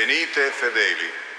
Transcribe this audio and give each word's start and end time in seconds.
Venite 0.00 0.50
fedeli. 0.50 1.29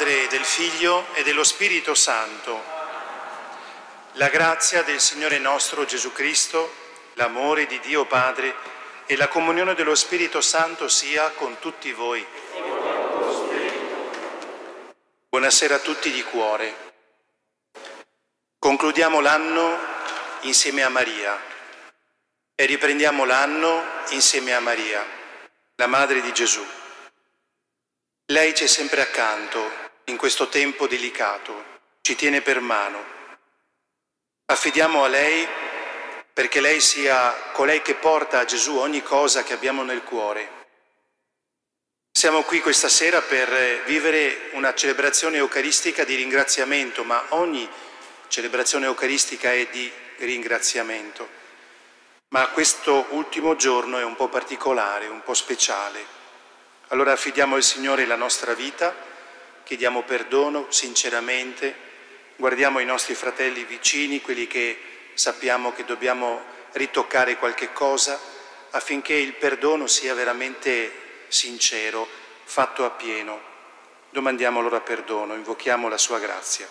Padre, 0.00 0.28
del 0.28 0.44
Figlio 0.46 1.04
e 1.12 1.22
dello 1.22 1.44
Spirito 1.44 1.94
Santo, 1.94 2.64
la 4.12 4.28
grazia 4.28 4.82
del 4.82 4.98
Signore 4.98 5.36
nostro 5.36 5.84
Gesù 5.84 6.10
Cristo, 6.10 6.72
l'amore 7.16 7.66
di 7.66 7.78
Dio 7.80 8.06
Padre 8.06 8.54
e 9.04 9.14
la 9.16 9.28
comunione 9.28 9.74
dello 9.74 9.94
Spirito 9.94 10.40
Santo 10.40 10.88
sia 10.88 11.28
con 11.32 11.58
tutti 11.58 11.92
voi. 11.92 12.26
Buonasera 15.28 15.74
a 15.74 15.80
tutti 15.80 16.10
di 16.10 16.22
cuore. 16.22 16.74
Concludiamo 18.58 19.20
l'anno 19.20 19.78
insieme 20.40 20.82
a 20.82 20.88
Maria 20.88 21.38
e 22.54 22.64
riprendiamo 22.64 23.26
l'anno 23.26 23.84
insieme 24.12 24.54
a 24.54 24.60
Maria, 24.60 25.06
la 25.74 25.86
Madre 25.86 26.22
di 26.22 26.32
Gesù. 26.32 26.66
Lei 28.28 28.54
c'è 28.54 28.66
sempre 28.66 29.02
accanto 29.02 29.88
in 30.10 30.16
questo 30.16 30.48
tempo 30.48 30.86
delicato, 30.86 31.78
ci 32.02 32.14
tiene 32.16 32.42
per 32.42 32.60
mano. 32.60 33.02
Affidiamo 34.46 35.04
a 35.04 35.08
lei 35.08 35.46
perché 36.32 36.60
lei 36.60 36.80
sia 36.80 37.32
colei 37.52 37.80
che 37.80 37.94
porta 37.94 38.40
a 38.40 38.44
Gesù 38.44 38.76
ogni 38.76 39.02
cosa 39.02 39.42
che 39.42 39.52
abbiamo 39.52 39.82
nel 39.82 40.02
cuore. 40.02 40.58
Siamo 42.10 42.42
qui 42.42 42.60
questa 42.60 42.88
sera 42.88 43.22
per 43.22 43.82
vivere 43.84 44.50
una 44.52 44.74
celebrazione 44.74 45.36
eucaristica 45.36 46.04
di 46.04 46.16
ringraziamento, 46.16 47.04
ma 47.04 47.24
ogni 47.30 47.68
celebrazione 48.28 48.86
eucaristica 48.86 49.52
è 49.52 49.66
di 49.68 49.90
ringraziamento. 50.18 51.28
Ma 52.30 52.48
questo 52.48 53.06
ultimo 53.10 53.56
giorno 53.56 53.98
è 53.98 54.04
un 54.04 54.16
po' 54.16 54.28
particolare, 54.28 55.06
un 55.06 55.22
po' 55.22 55.34
speciale. 55.34 56.04
Allora 56.88 57.12
affidiamo 57.12 57.54
al 57.54 57.62
Signore 57.62 58.06
la 58.06 58.16
nostra 58.16 58.54
vita, 58.54 59.08
chiediamo 59.70 60.02
perdono 60.02 60.66
sinceramente, 60.68 61.72
guardiamo 62.34 62.80
i 62.80 62.84
nostri 62.84 63.14
fratelli 63.14 63.62
vicini, 63.62 64.20
quelli 64.20 64.48
che 64.48 64.76
sappiamo 65.14 65.72
che 65.72 65.84
dobbiamo 65.84 66.42
ritoccare 66.72 67.36
qualche 67.36 67.72
cosa, 67.72 68.18
affinché 68.70 69.14
il 69.14 69.34
perdono 69.34 69.86
sia 69.86 70.12
veramente 70.12 70.90
sincero, 71.28 72.04
fatto 72.42 72.84
a 72.84 72.90
pieno. 72.90 73.40
Domandiamo 74.10 74.58
allora 74.58 74.80
perdono, 74.80 75.34
invochiamo 75.34 75.86
la 75.86 75.98
sua 75.98 76.18
grazia. 76.18 76.66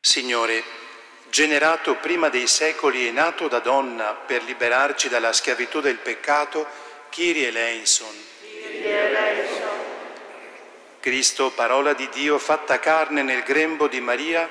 Signore, 0.00 0.87
generato 1.30 1.96
prima 1.96 2.28
dei 2.28 2.46
secoli 2.46 3.06
e 3.06 3.10
nato 3.10 3.48
da 3.48 3.58
donna 3.58 4.14
per 4.14 4.42
liberarci 4.42 5.08
dalla 5.08 5.32
schiavitù 5.32 5.80
del 5.80 5.98
peccato, 5.98 6.66
Kyrie 7.10 7.48
eleison. 7.48 8.14
Cristo, 11.00 11.50
parola 11.50 11.92
di 11.92 12.08
Dio 12.10 12.38
fatta 12.38 12.78
carne 12.78 13.22
nel 13.22 13.42
grembo 13.42 13.86
di 13.86 14.00
Maria, 14.00 14.48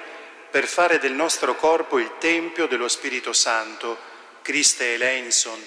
per 0.49 0.65
fare 0.65 0.97
del 0.97 1.11
nostro 1.11 1.55
corpo 1.55 1.99
il 1.99 2.13
tempio 2.19 2.67
dello 2.67 2.87
Spirito 2.87 3.33
Santo, 3.33 3.97
Christe 4.41 4.93
eleison. 4.93 5.61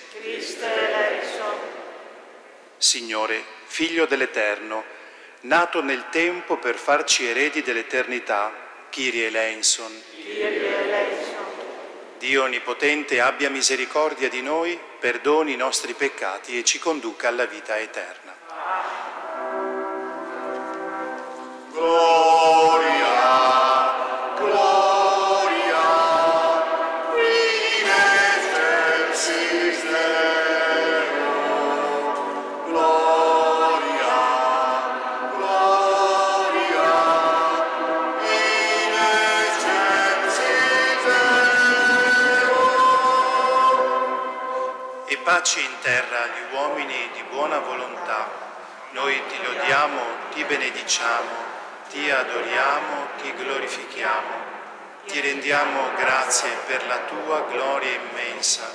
Signore, 2.78 3.44
Figlio 3.66 4.06
dell'Eterno, 4.06 4.82
nato 5.42 5.82
nel 5.82 6.06
tempo 6.10 6.56
per 6.56 6.76
farci 6.76 7.26
eredi 7.26 7.62
dell'eternità, 7.62 8.52
Kyrie 8.88 9.26
eleison. 9.26 10.02
Dio 12.20 12.42
Onnipotente 12.42 13.18
abbia 13.18 13.48
misericordia 13.48 14.28
di 14.28 14.42
noi, 14.42 14.78
perdoni 14.98 15.54
i 15.54 15.56
nostri 15.56 15.94
peccati 15.94 16.58
e 16.58 16.64
ci 16.64 16.78
conduca 16.78 17.28
alla 17.28 17.46
vita 17.46 17.78
eterna. 17.78 18.34
Gloria, 21.72 22.39
terra 45.80 46.24
agli 46.24 46.54
uomini 46.54 47.10
di 47.14 47.22
buona 47.30 47.58
volontà. 47.58 48.28
Noi 48.92 49.20
ti 49.28 49.36
lodiamo, 49.42 50.00
ti 50.32 50.44
benediciamo, 50.44 51.30
ti 51.90 52.10
adoriamo, 52.10 53.08
ti 53.20 53.32
glorifichiamo. 53.34 54.48
ti 55.06 55.20
rendiamo 55.20 55.90
grazie 55.96 56.50
per 56.66 56.86
la 56.86 56.98
tua 56.98 57.40
gloria 57.50 57.90
immensa. 57.90 58.70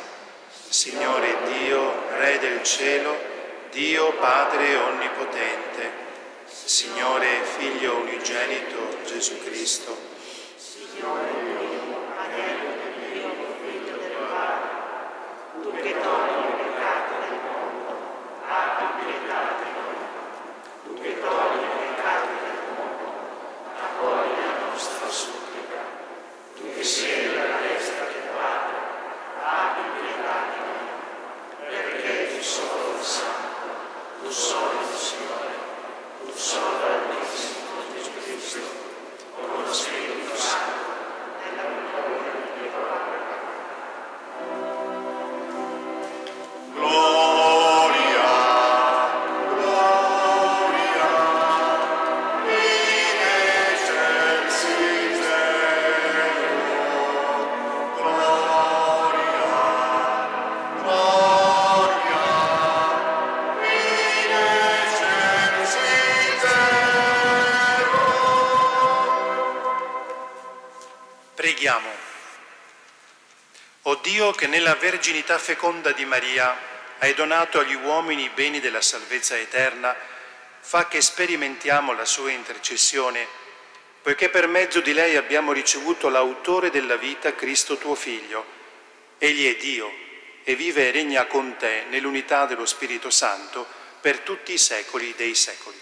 Signore 0.68 1.38
Dio, 1.46 2.10
Re 2.18 2.40
del 2.40 2.62
cielo, 2.64 3.16
Dio 3.72 4.12
Padre 4.14 4.76
Onnipotente, 4.76 5.92
Signore 6.46 7.44
Figlio 7.58 7.98
Unigenito 7.98 8.98
Gesù 9.06 9.42
Cristo, 9.46 9.98
Gloria, 26.86 27.15
che 74.46 74.52
nella 74.52 74.76
verginità 74.76 75.40
feconda 75.40 75.92
di 75.92 76.06
Maria 76.06 76.56
hai 77.00 77.16
donato 77.16 77.58
agli 77.58 77.74
uomini 77.74 78.26
i 78.26 78.32
beni 78.32 78.60
della 78.60 78.80
salvezza 78.80 79.36
eterna, 79.36 79.96
fa 80.60 80.88
che 80.88 81.02
sperimentiamo 81.02 81.94
la 81.94 82.06
sua 82.06 82.30
intercessione, 82.30 83.26
poiché 84.04 84.30
per 84.30 84.48
mezzo 84.48 84.82
di 84.82 84.94
lei 84.94 85.16
abbiamo 85.16 85.52
ricevuto 85.52 86.10
l'autore 86.10 86.70
della 86.70 86.96
vita, 86.96 87.34
Cristo 87.34 87.78
tuo 87.78 87.96
Figlio. 87.96 88.46
Egli 89.18 89.52
è 89.52 89.58
Dio 89.58 89.92
e 90.44 90.54
vive 90.56 90.90
e 90.90 90.92
regna 90.92 91.26
con 91.26 91.56
te 91.58 91.86
nell'unità 91.90 92.46
dello 92.46 92.68
Spirito 92.68 93.10
Santo 93.10 93.66
per 94.00 94.20
tutti 94.20 94.54
i 94.54 94.60
secoli 94.60 95.16
dei 95.18 95.34
secoli. 95.34 95.75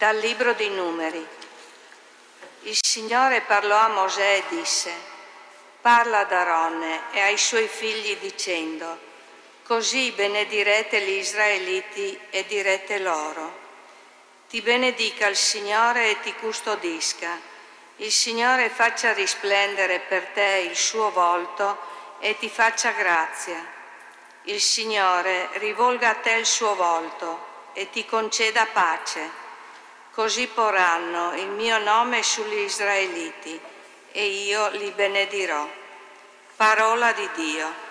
Dal 0.00 0.16
Libro 0.16 0.54
dei 0.54 0.70
Numeri. 0.70 1.28
Il 2.62 2.78
Signore 2.80 3.42
parlò 3.42 3.76
a 3.76 3.88
Mosè 3.88 4.36
e 4.36 4.44
disse, 4.48 4.90
parla 5.82 6.20
ad 6.20 6.32
Aronne 6.32 7.02
e 7.12 7.20
ai 7.20 7.36
suoi 7.36 7.68
figli 7.68 8.16
dicendo, 8.16 8.98
così 9.62 10.10
benedirete 10.12 11.02
gli 11.02 11.18
Israeliti 11.18 12.18
e 12.30 12.46
direte 12.46 12.98
loro, 12.98 13.58
ti 14.48 14.62
benedica 14.62 15.26
il 15.26 15.36
Signore 15.36 16.12
e 16.12 16.20
ti 16.20 16.32
custodisca, 16.32 17.38
il 17.96 18.10
Signore 18.10 18.70
faccia 18.70 19.12
risplendere 19.12 19.98
per 20.00 20.28
te 20.28 20.66
il 20.66 20.76
suo 20.76 21.10
volto 21.10 21.76
e 22.20 22.38
ti 22.38 22.48
faccia 22.48 22.92
grazia, 22.92 23.62
il 24.44 24.62
Signore 24.62 25.50
rivolga 25.58 26.08
a 26.08 26.14
te 26.14 26.32
il 26.32 26.46
suo 26.46 26.74
volto 26.74 27.48
e 27.74 27.90
ti 27.90 28.06
conceda 28.06 28.64
pace. 28.72 29.39
Così 30.12 30.48
porranno 30.48 31.34
il 31.36 31.48
mio 31.48 31.78
nome 31.78 32.22
sugli 32.24 32.58
Israeliti 32.58 33.58
e 34.10 34.26
io 34.26 34.68
li 34.70 34.90
benedirò. 34.90 35.68
Parola 36.56 37.12
di 37.12 37.28
Dio. 37.34 37.88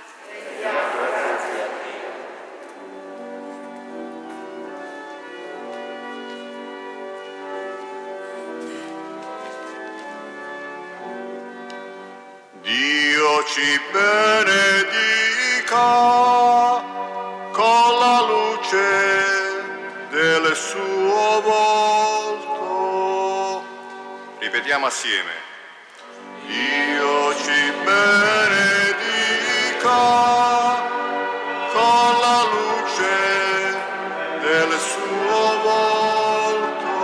Dio 12.62 13.44
ci 13.46 13.82
benedica 13.92 15.30
Ripetiamo 24.70 24.86
assieme. 24.86 25.34
Dio 26.46 27.34
ci 27.38 27.74
benedica 27.84 28.78
con 31.74 32.20
la 32.22 32.44
luce 32.54 33.18
del 34.42 34.72
suo 34.78 35.42
volto. 35.64 37.02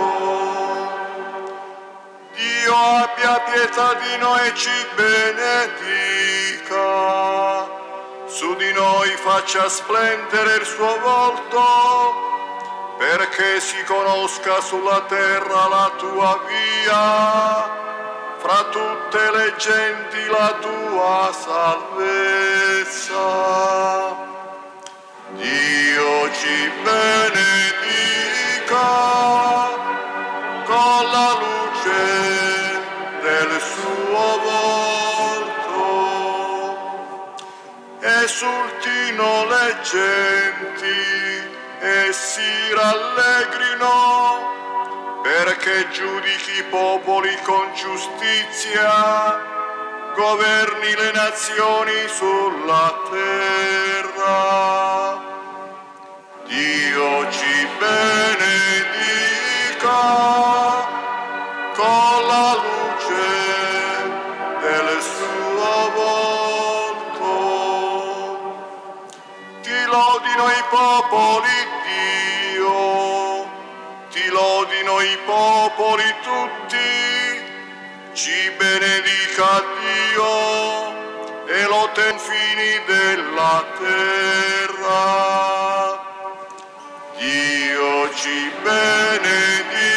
Dio 2.36 2.72
abbia 2.72 3.34
pietà 3.50 3.94
di 3.94 4.16
noi 4.20 4.46
e 4.46 4.54
ci 4.54 4.86
benedica, 4.94 6.06
su 8.26 8.54
di 8.54 8.72
noi 8.74 9.10
faccia 9.16 9.68
splendere 9.68 10.54
il 10.54 10.64
suo 10.64 11.00
volto, 11.00 12.25
perché 12.98 13.60
si 13.60 13.82
conosca 13.84 14.60
sulla 14.60 15.02
terra 15.02 15.68
la 15.68 15.90
tua 15.98 16.40
via, 16.46 17.68
fra 18.38 18.64
tutte 18.70 19.30
le 19.36 19.54
genti 19.56 20.26
la 20.28 20.54
tua 20.60 21.30
salvezza. 21.32 22.64
Dio 25.32 26.32
ci 26.32 26.70
benedica 26.82 27.66
con 30.64 31.10
la 31.10 31.32
luce 31.44 32.80
del 33.20 33.60
suo 33.60 34.38
volto. 34.48 35.84
Esultino 38.00 39.44
le 39.46 39.76
genti 39.82 41.55
e 41.80 42.12
si 42.12 42.74
rallegrino 42.74 44.54
perché 45.22 45.88
giudichi 45.90 46.58
i 46.58 46.64
popoli 46.70 47.36
con 47.42 47.72
giustizia, 47.74 49.38
governi 50.14 50.94
le 50.94 51.10
nazioni 51.12 52.06
sulla 52.06 52.94
terra. 53.10 54.36
Dio 56.46 57.30
ci 57.30 57.68
benedica 57.78 58.76
con 61.74 62.26
la 62.32 62.54
luce 62.64 63.28
del 64.60 64.88
suo 65.02 65.90
volto. 65.96 67.30
Ti 69.60 69.78
lodino 69.86 70.46
i 70.48 70.62
popoli, 70.70 71.55
i 75.12 75.18
popoli 75.24 76.14
tutti, 76.22 76.90
ci 78.12 78.50
benedica 78.58 79.62
Dio 79.78 81.46
e 81.46 81.62
lo 81.64 81.88
confini 81.94 82.80
della 82.86 83.64
terra. 83.78 85.04
Dio 87.18 88.14
ci 88.14 88.50
benedica 88.62 89.94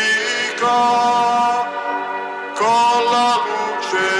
con 2.53 3.03
la 3.11 3.31
luce 3.47 4.18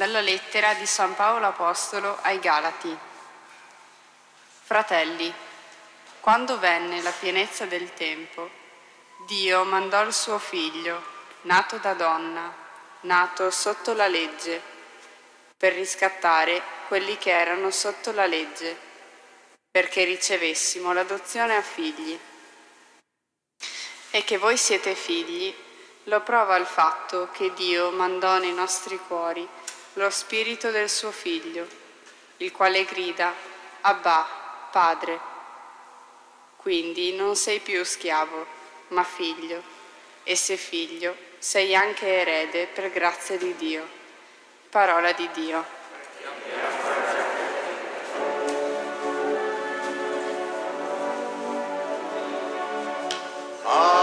Dalla 0.00 0.22
lettera 0.22 0.72
di 0.72 0.86
San 0.86 1.14
Paolo 1.14 1.48
Apostolo 1.48 2.16
ai 2.22 2.38
Galati. 2.38 2.96
Fratelli, 4.62 5.30
quando 6.20 6.58
venne 6.58 7.02
la 7.02 7.10
pienezza 7.10 7.66
del 7.66 7.92
tempo, 7.92 8.48
Dio 9.26 9.62
mandò 9.64 10.00
il 10.00 10.14
suo 10.14 10.38
figlio, 10.38 11.02
nato 11.42 11.76
da 11.76 11.92
donna, 11.92 12.50
nato 13.00 13.50
sotto 13.50 13.92
la 13.92 14.06
legge, 14.06 14.62
per 15.58 15.74
riscattare 15.74 16.62
quelli 16.88 17.18
che 17.18 17.32
erano 17.32 17.70
sotto 17.70 18.10
la 18.12 18.24
legge, 18.24 18.74
perché 19.70 20.04
ricevessimo 20.04 20.94
l'adozione 20.94 21.56
a 21.56 21.62
figli. 21.62 22.18
E 24.12 24.24
che 24.24 24.38
voi 24.38 24.56
siete 24.56 24.94
figli 24.94 25.54
lo 26.04 26.22
prova 26.22 26.56
il 26.56 26.64
fatto 26.64 27.28
che 27.32 27.52
Dio 27.52 27.90
mandò 27.90 28.38
nei 28.38 28.54
nostri 28.54 28.98
cuori 29.06 29.46
lo 29.94 30.10
spirito 30.10 30.70
del 30.70 30.88
suo 30.88 31.10
figlio, 31.10 31.66
il 32.38 32.52
quale 32.52 32.84
grida, 32.84 33.34
Abba, 33.82 34.26
Padre. 34.70 35.18
Quindi 36.56 37.14
non 37.14 37.34
sei 37.36 37.60
più 37.60 37.82
schiavo, 37.84 38.46
ma 38.88 39.02
figlio, 39.02 39.62
e 40.22 40.36
se 40.36 40.56
figlio, 40.56 41.16
sei 41.38 41.74
anche 41.74 42.06
erede 42.06 42.66
per 42.66 42.90
grazia 42.90 43.36
di 43.36 43.56
Dio. 43.56 43.86
Parola 44.68 45.12
di 45.12 45.28
Dio. 45.32 45.78
Molte 53.64 53.99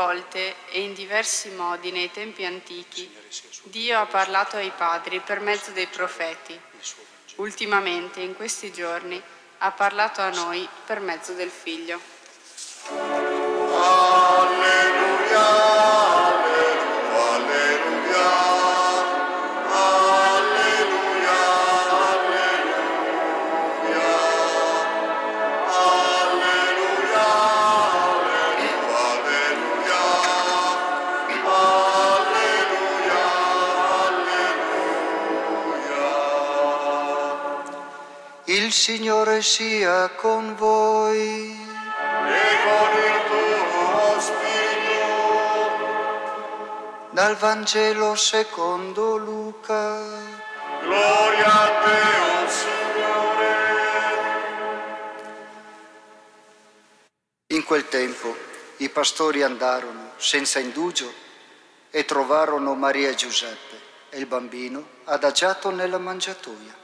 volte 0.00 0.54
e 0.70 0.80
in 0.80 0.94
diversi 0.94 1.50
modi 1.50 1.90
nei 1.90 2.10
tempi 2.10 2.46
antichi 2.46 3.14
Dio 3.64 3.98
ha 3.98 4.06
parlato 4.06 4.56
ai 4.56 4.72
padri 4.74 5.20
per 5.20 5.40
mezzo 5.40 5.70
dei 5.72 5.86
profeti. 5.86 6.58
Ultimamente, 7.36 8.20
in 8.20 8.34
questi 8.34 8.72
giorni, 8.72 9.22
ha 9.58 9.70
parlato 9.70 10.22
a 10.22 10.30
noi 10.30 10.66
per 10.86 11.00
mezzo 11.00 11.34
del 11.34 11.50
Figlio. 11.50 12.00
Il 15.32 15.69
Signore 38.80 39.42
sia 39.42 40.08
con 40.16 40.54
voi. 40.56 41.50
e 41.50 42.48
con 42.64 42.90
il 42.96 43.18
tuo 43.28 44.18
spirito. 44.18 45.84
Dal 47.10 47.36
Vangelo 47.36 48.14
secondo 48.14 49.18
Luca. 49.18 50.00
Gloria 50.80 51.60
a 51.60 51.68
te, 51.84 52.00
o 52.30 52.48
Signore. 52.48 53.52
In 57.48 57.62
quel 57.64 57.86
tempo 57.88 58.34
i 58.78 58.88
pastori 58.88 59.42
andarono 59.42 60.12
senza 60.16 60.58
indugio 60.58 61.12
e 61.90 62.06
trovarono 62.06 62.74
Maria 62.74 63.10
e 63.10 63.14
Giuseppe 63.14 63.78
e 64.08 64.18
il 64.18 64.24
bambino 64.24 64.86
adagiato 65.04 65.68
nella 65.70 65.98
mangiatoia. 65.98 66.80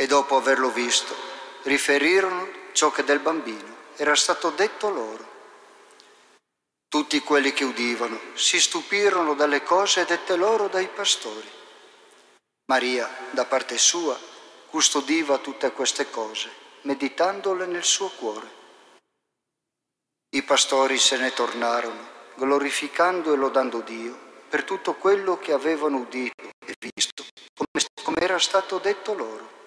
E 0.00 0.06
dopo 0.06 0.36
averlo 0.36 0.70
visto, 0.70 1.12
riferirono 1.64 2.48
ciò 2.70 2.92
che 2.92 3.02
del 3.02 3.18
bambino 3.18 3.76
era 3.96 4.14
stato 4.14 4.50
detto 4.50 4.90
loro. 4.90 5.26
Tutti 6.86 7.18
quelli 7.18 7.52
che 7.52 7.64
udivano 7.64 8.20
si 8.34 8.60
stupirono 8.60 9.34
dalle 9.34 9.64
cose 9.64 10.04
dette 10.04 10.36
loro 10.36 10.68
dai 10.68 10.86
pastori. 10.86 11.50
Maria, 12.66 13.10
da 13.32 13.44
parte 13.44 13.76
sua, 13.76 14.16
custodiva 14.70 15.38
tutte 15.38 15.72
queste 15.72 16.08
cose, 16.10 16.48
meditandole 16.82 17.66
nel 17.66 17.82
suo 17.82 18.08
cuore. 18.10 18.48
I 20.30 20.44
pastori 20.44 20.96
se 20.96 21.16
ne 21.16 21.32
tornarono, 21.32 22.08
glorificando 22.36 23.32
e 23.32 23.36
lodando 23.36 23.80
Dio 23.80 24.16
per 24.48 24.62
tutto 24.62 24.94
quello 24.94 25.40
che 25.40 25.50
avevano 25.50 25.96
udito 25.96 26.50
e 26.64 26.76
visto, 26.78 27.24
come, 27.52 27.84
come 28.04 28.20
era 28.20 28.38
stato 28.38 28.78
detto 28.78 29.12
loro. 29.12 29.57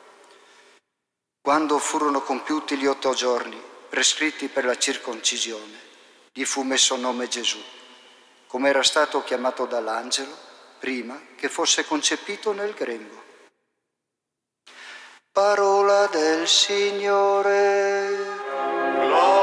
Quando 1.44 1.80
furono 1.80 2.22
compiuti 2.22 2.78
gli 2.78 2.86
otto 2.86 3.16
giorni 3.16 3.60
prescritti 3.90 4.48
per 4.48 4.64
la 4.64 4.78
circoncisione, 4.78 5.80
gli 6.32 6.46
fu 6.46 6.62
messo 6.62 6.96
nome 6.98 7.28
Gesù, 7.28 7.58
come 8.46 8.70
era 8.70 8.84
stato 8.84 9.24
chiamato 9.24 9.66
dall'angelo 9.66 10.38
prima 10.78 11.20
che 11.36 11.50
fosse 11.50 11.84
concepito 11.86 12.52
nel 12.52 12.74
grembo. 12.74 13.24
Parola 15.32 16.06
del 16.12 16.48
Signore. 16.48 18.18
Gloria 19.00 19.41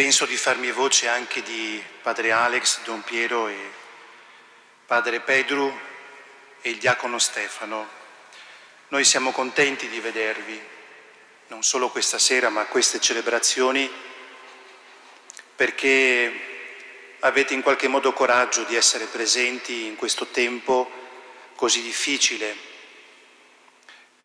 Penso 0.00 0.24
di 0.24 0.38
farmi 0.38 0.70
voce 0.70 1.08
anche 1.08 1.42
di 1.42 1.78
padre 2.00 2.32
Alex, 2.32 2.80
Don 2.84 3.02
Piero 3.02 3.48
e 3.48 3.70
padre 4.86 5.20
Pedro 5.20 5.78
e 6.62 6.70
il 6.70 6.78
diacono 6.78 7.18
Stefano. 7.18 7.86
Noi 8.88 9.04
siamo 9.04 9.30
contenti 9.30 9.88
di 9.90 10.00
vedervi, 10.00 10.58
non 11.48 11.62
solo 11.62 11.90
questa 11.90 12.18
sera, 12.18 12.48
ma 12.48 12.64
queste 12.64 12.98
celebrazioni, 12.98 13.92
perché 15.54 16.32
avete 17.18 17.52
in 17.52 17.60
qualche 17.60 17.86
modo 17.86 18.14
coraggio 18.14 18.62
di 18.62 18.76
essere 18.76 19.04
presenti 19.04 19.84
in 19.84 19.96
questo 19.96 20.28
tempo 20.28 20.90
così 21.56 21.82
difficile. 21.82 22.56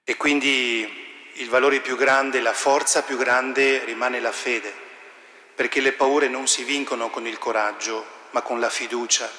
E 0.05 0.15
quindi 0.15 1.33
il 1.33 1.49
valore 1.49 1.81
più 1.81 1.97
grande, 1.97 2.39
la 2.39 2.53
forza 2.53 3.03
più 3.03 3.17
grande 3.17 3.83
rimane 3.83 4.21
la 4.21 4.31
fede, 4.31 4.84
perché 5.55 5.79
le 5.79 5.93
paure 5.93 6.27
non 6.27 6.47
si 6.47 6.63
vincono 6.63 7.09
con 7.09 7.25
il 7.25 7.39
coraggio, 7.39 8.05
ma 8.31 8.41
con 8.41 8.59
la 8.59 8.69
fiducia. 8.69 9.31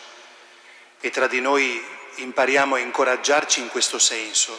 E 1.01 1.11
tra 1.11 1.27
di 1.27 1.41
noi 1.41 1.81
impariamo 2.17 2.75
a 2.75 2.79
incoraggiarci 2.79 3.61
in 3.61 3.69
questo 3.69 3.99
senso. 3.99 4.59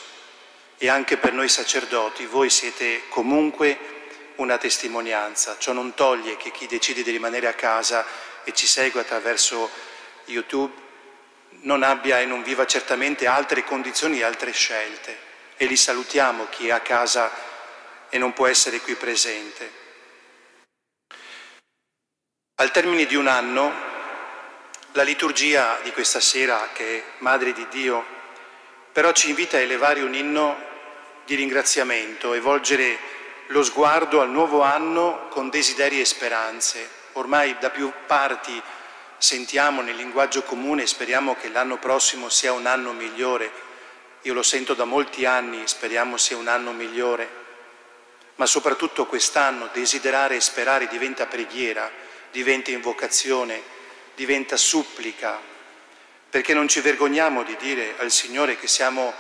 E 0.78 0.88
anche 0.90 1.18
per 1.18 1.34
noi 1.34 1.50
sacerdoti, 1.50 2.28
voi 2.28 2.52
siete 2.52 3.04
comunque 3.10 3.96
una 4.36 4.58
testimonianza. 4.58 5.58
Ciò 5.58 5.72
non 5.72 5.96
toglie 5.96 6.38
che 6.38 6.52
chi 6.52 6.68
decide 6.68 7.02
di 7.02 7.10
rimanere 7.10 7.48
a 7.48 7.54
casa 7.54 8.06
e 8.44 8.54
ci 8.54 8.68
segue 8.68 9.02
attraverso 9.02 9.70
YouTube 10.26 10.86
non 11.62 11.82
abbia 11.82 12.20
e 12.20 12.26
non 12.26 12.44
viva 12.44 12.68
certamente 12.68 13.26
altre 13.26 13.64
condizioni 13.64 14.20
e 14.20 14.24
altre 14.24 14.52
scelte. 14.52 15.26
E 15.58 15.66
li 15.66 15.76
salutiamo 15.76 16.48
chi 16.50 16.68
è 16.68 16.72
a 16.72 16.82
casa 16.82 17.32
e 18.10 18.18
non 18.20 18.34
può 18.34 18.46
essere 18.46 18.80
qui 18.80 18.94
presente. 18.94 19.77
Al 22.60 22.72
termine 22.72 23.06
di 23.06 23.16
un 23.16 23.28
anno, 23.28 23.72
la 24.94 25.04
liturgia 25.04 25.78
di 25.84 25.92
questa 25.92 26.20
sera, 26.20 26.70
che 26.74 26.98
è 26.98 27.04
Madre 27.20 27.54
di 27.54 27.68
Dio, 27.70 28.04
però 28.92 29.12
ci 29.12 29.30
invita 29.30 29.58
a 29.58 29.60
elevare 29.60 30.02
un 30.02 30.16
inno 30.16 30.58
di 31.26 31.36
ringraziamento 31.36 32.34
e 32.34 32.40
volgere 32.40 32.98
lo 33.50 33.62
sguardo 33.62 34.22
al 34.22 34.32
nuovo 34.32 34.64
anno 34.64 35.28
con 35.30 35.52
desideri 35.52 36.02
e 36.02 36.06
speranze. 36.06 36.90
Ormai 37.14 37.56
da 37.60 37.70
più 37.70 37.94
parti 38.08 38.60
sentiamo 39.20 39.84
nel 39.84 39.96
linguaggio 39.96 40.42
comune 40.42 40.88
speriamo 40.88 41.36
che 41.36 41.50
l'anno 41.50 41.78
prossimo 41.78 42.28
sia 42.28 42.54
un 42.54 42.66
anno 42.66 42.92
migliore. 42.92 43.52
Io 44.24 44.34
lo 44.34 44.42
sento 44.42 44.74
da 44.74 44.84
molti 44.84 45.26
anni, 45.26 45.62
speriamo 45.68 46.18
sia 46.18 46.38
un 46.38 46.48
anno 46.48 46.72
migliore. 46.72 47.30
Ma 48.38 48.48
soprattutto 48.48 49.06
quest'anno 49.06 49.70
desiderare 49.74 50.38
e 50.38 50.42
sperare 50.42 50.88
diventa 50.88 51.28
preghiera, 51.28 52.06
diventa 52.32 52.72
invocazione, 52.72 53.62
diventa 54.16 54.58
supplica, 54.58 55.40
perché 56.30 56.54
non 56.54 56.68
ci 56.68 56.82
vergogniamo 56.82 57.44
di 57.44 57.56
dire 57.58 57.96
al 57.98 58.12
Signore 58.12 58.58
che 58.58 58.68
siamo 58.68 59.14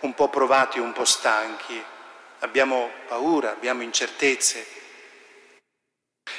un 0.00 0.14
po' 0.14 0.28
provati, 0.28 0.78
un 0.78 0.92
po' 0.92 1.04
stanchi, 1.04 1.82
abbiamo 2.40 2.90
paura, 3.06 3.50
abbiamo 3.50 3.82
incertezze. 3.82 4.66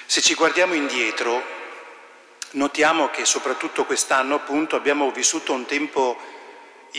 Se 0.06 0.22
ci 0.22 0.36
guardiamo 0.36 0.74
indietro, 0.74 1.44
notiamo 2.52 3.10
che 3.10 3.26
soprattutto 3.26 3.86
quest'anno 3.86 4.36
appunto 4.36 4.76
abbiamo 4.76 5.12
vissuto 5.12 5.54
un 5.54 5.66
tempo 5.66 6.18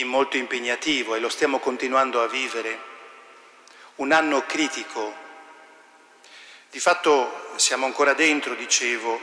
molto 0.03 0.37
impegnativo 0.37 1.15
e 1.15 1.19
lo 1.19 1.29
stiamo 1.29 1.59
continuando 1.59 2.21
a 2.21 2.27
vivere, 2.27 2.79
un 3.95 4.11
anno 4.11 4.45
critico. 4.45 5.25
Di 6.77 6.83
fatto 6.83 7.53
siamo 7.55 7.87
ancora 7.87 8.13
dentro, 8.13 8.53
dicevo. 8.53 9.19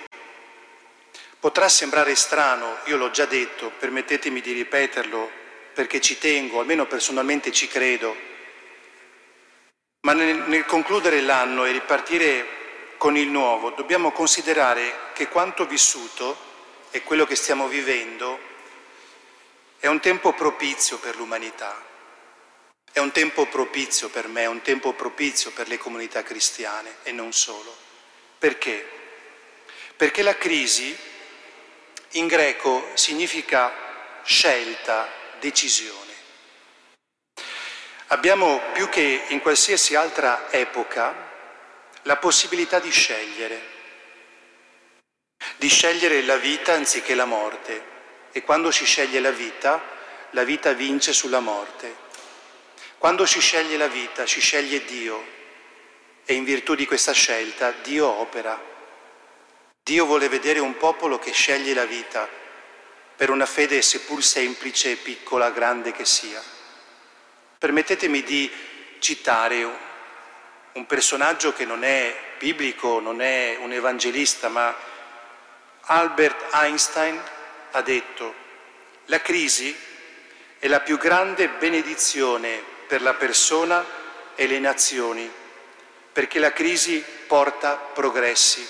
Potrà 1.38 1.68
sembrare 1.68 2.16
strano, 2.16 2.78
io 2.86 2.96
l'ho 2.96 3.12
già 3.12 3.26
detto, 3.26 3.70
permettetemi 3.78 4.40
di 4.40 4.50
ripeterlo 4.50 5.30
perché 5.72 6.00
ci 6.00 6.18
tengo, 6.18 6.58
almeno 6.58 6.86
personalmente 6.86 7.52
ci 7.52 7.68
credo, 7.68 8.16
ma 10.00 10.14
nel, 10.14 10.36
nel 10.48 10.64
concludere 10.64 11.20
l'anno 11.20 11.64
e 11.64 11.70
ripartire 11.70 12.46
con 12.96 13.16
il 13.16 13.28
nuovo 13.28 13.70
dobbiamo 13.70 14.10
considerare 14.10 15.12
che 15.12 15.28
quanto 15.28 15.64
vissuto 15.64 16.36
e 16.90 17.04
quello 17.04 17.24
che 17.24 17.36
stiamo 17.36 17.68
vivendo 17.68 18.36
è 19.78 19.86
un 19.86 20.00
tempo 20.00 20.32
propizio 20.32 20.98
per 20.98 21.14
l'umanità, 21.14 21.80
è 22.94 23.00
un 23.00 23.10
tempo 23.10 23.46
propizio 23.46 24.08
per 24.08 24.28
me, 24.28 24.42
è 24.42 24.46
un 24.46 24.62
tempo 24.62 24.92
propizio 24.92 25.50
per 25.50 25.66
le 25.66 25.78
comunità 25.78 26.22
cristiane 26.22 26.98
e 27.02 27.10
non 27.10 27.32
solo. 27.32 27.76
Perché? 28.38 28.88
Perché 29.96 30.22
la 30.22 30.36
crisi 30.36 30.96
in 32.10 32.28
greco 32.28 32.86
significa 32.94 34.22
scelta, 34.22 35.10
decisione. 35.40 36.12
Abbiamo 38.08 38.60
più 38.72 38.88
che 38.88 39.24
in 39.26 39.40
qualsiasi 39.40 39.96
altra 39.96 40.52
epoca 40.52 41.12
la 42.02 42.16
possibilità 42.18 42.78
di 42.78 42.92
scegliere, 42.92 43.60
di 45.56 45.68
scegliere 45.68 46.22
la 46.22 46.36
vita 46.36 46.74
anziché 46.74 47.16
la 47.16 47.24
morte. 47.24 47.90
E 48.30 48.42
quando 48.42 48.70
si 48.70 48.84
sceglie 48.84 49.18
la 49.18 49.32
vita, 49.32 49.82
la 50.30 50.44
vita 50.44 50.72
vince 50.74 51.12
sulla 51.12 51.40
morte. 51.40 52.03
Quando 52.98 53.26
si 53.26 53.40
sceglie 53.40 53.76
la 53.76 53.86
vita, 53.86 54.26
si 54.26 54.40
sceglie 54.40 54.84
Dio 54.84 55.32
e 56.24 56.34
in 56.34 56.44
virtù 56.44 56.74
di 56.74 56.86
questa 56.86 57.12
scelta 57.12 57.72
Dio 57.82 58.06
opera. 58.06 58.72
Dio 59.82 60.06
vuole 60.06 60.28
vedere 60.28 60.58
un 60.60 60.76
popolo 60.76 61.18
che 61.18 61.32
sceglie 61.32 61.74
la 61.74 61.84
vita 61.84 62.26
per 63.16 63.30
una 63.30 63.46
fede 63.46 63.82
seppur 63.82 64.22
semplice, 64.22 64.96
piccola, 64.96 65.50
grande 65.50 65.92
che 65.92 66.04
sia. 66.04 66.42
Permettetemi 67.58 68.22
di 68.22 68.50
citare 68.98 69.62
un 70.72 70.86
personaggio 70.86 71.52
che 71.52 71.64
non 71.64 71.84
è 71.84 72.16
biblico, 72.38 73.00
non 73.00 73.20
è 73.20 73.56
un 73.60 73.72
evangelista, 73.72 74.48
ma 74.48 74.74
Albert 75.82 76.54
Einstein 76.54 77.20
ha 77.72 77.82
detto 77.82 78.34
la 79.06 79.20
crisi 79.20 79.76
è 80.58 80.66
la 80.66 80.80
più 80.80 80.96
grande 80.96 81.48
benedizione 81.48 82.72
per 82.86 83.02
la 83.02 83.14
persona 83.14 83.84
e 84.34 84.46
le 84.46 84.58
nazioni, 84.58 85.30
perché 86.12 86.38
la 86.38 86.52
crisi 86.52 87.04
porta 87.26 87.76
progressi. 87.76 88.66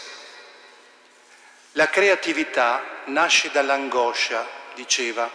La 1.72 1.88
creatività 1.88 3.02
nasce 3.06 3.50
dall'angoscia, 3.50 4.46
diceva, 4.74 5.30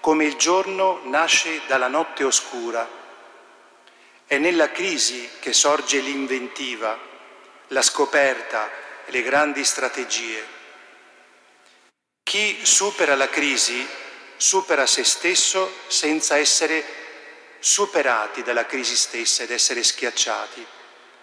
come 0.00 0.24
il 0.24 0.36
giorno 0.36 1.00
nasce 1.04 1.60
dalla 1.66 1.88
notte 1.88 2.24
oscura 2.24 3.02
è 4.26 4.38
nella 4.38 4.70
crisi 4.70 5.28
che 5.38 5.52
sorge 5.52 6.00
l'inventiva, 6.00 6.98
la 7.68 7.82
scoperta 7.82 8.70
le 9.06 9.22
grandi 9.22 9.64
strategie. 9.64 10.44
Chi 12.22 12.64
supera 12.64 13.14
la 13.14 13.28
crisi 13.28 13.86
supera 14.36 14.86
se 14.86 15.04
stesso 15.04 15.70
senza 15.86 16.38
essere 16.38 16.84
superati 17.64 18.42
dalla 18.42 18.66
crisi 18.66 18.94
stessa 18.94 19.42
ed 19.42 19.50
essere 19.50 19.82
schiacciati. 19.82 20.66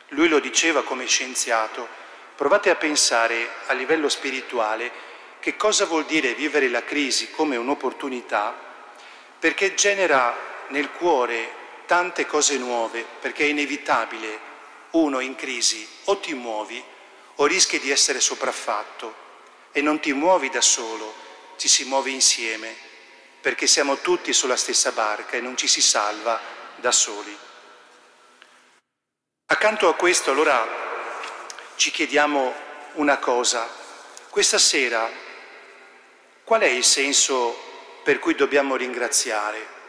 Lui 0.10 0.28
lo 0.28 0.40
diceva 0.40 0.82
come 0.82 1.06
scienziato. 1.06 1.88
Provate 2.36 2.72
a 2.72 2.76
pensare 2.76 3.48
a 3.68 3.74
livello 3.74 4.10
spirituale 4.10 4.92
che 5.40 5.56
cosa 5.56 5.86
vuol 5.86 6.06
dire 6.06 6.34
vivere 6.34 6.68
la 6.68 6.84
crisi 6.84 7.30
come 7.30 7.58
un'opportunità, 7.58 8.56
perché 9.38 9.76
genera 9.76 10.36
nel 10.70 10.90
cuore 10.90 11.60
tante 11.86 12.26
cose 12.26 12.58
nuove, 12.58 13.06
perché 13.20 13.44
è 13.44 13.50
inevitabile, 13.50 14.40
uno 14.92 15.20
in 15.20 15.36
crisi 15.36 15.88
o 16.06 16.18
ti 16.18 16.34
muovi 16.34 16.84
o 17.36 17.46
rischi 17.46 17.80
di 17.80 17.92
essere 17.92 18.20
sopraffatto 18.20 19.14
e 19.72 19.82
non 19.82 20.00
ti 20.00 20.12
muovi 20.12 20.50
da 20.50 20.62
solo, 20.62 21.14
ci 21.58 21.68
si 21.68 21.84
muove 21.84 22.10
insieme, 22.10 22.90
perché 23.42 23.68
siamo 23.68 23.98
tutti 23.98 24.32
sulla 24.32 24.56
stessa 24.56 24.92
barca 24.92 25.36
e 25.36 25.42
non 25.42 25.58
ci 25.58 25.68
si 25.68 25.82
salva 25.82 26.40
da 26.76 26.92
soli. 26.92 27.36
Accanto 29.48 29.90
a 29.90 29.96
questo 29.96 30.32
allora 30.32 30.66
ci 31.76 31.92
chiediamo 31.92 32.54
una 32.94 33.18
cosa, 33.18 33.68
questa 34.30 34.58
sera 34.58 35.10
qual 36.44 36.62
è 36.62 36.68
il 36.68 36.84
senso 36.84 37.58
per 38.04 38.20
cui 38.20 38.36
dobbiamo 38.36 38.76
ringraziare? 38.76 39.80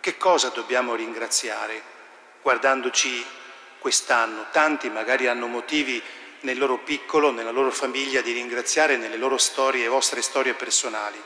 Che 0.00 0.16
cosa 0.16 0.48
dobbiamo 0.48 0.94
ringraziare 0.94 1.82
guardandoci 2.42 3.24
quest'anno? 3.78 4.46
Tanti 4.50 4.90
magari 4.90 5.26
hanno 5.26 5.46
motivi 5.46 6.02
nel 6.40 6.58
loro 6.58 6.78
piccolo, 6.78 7.30
nella 7.30 7.50
loro 7.50 7.70
famiglia 7.70 8.20
di 8.20 8.32
ringraziare 8.32 8.96
nelle 8.96 9.16
loro 9.16 9.38
storie, 9.38 9.88
vostre 9.88 10.22
storie 10.22 10.54
personali. 10.54 11.20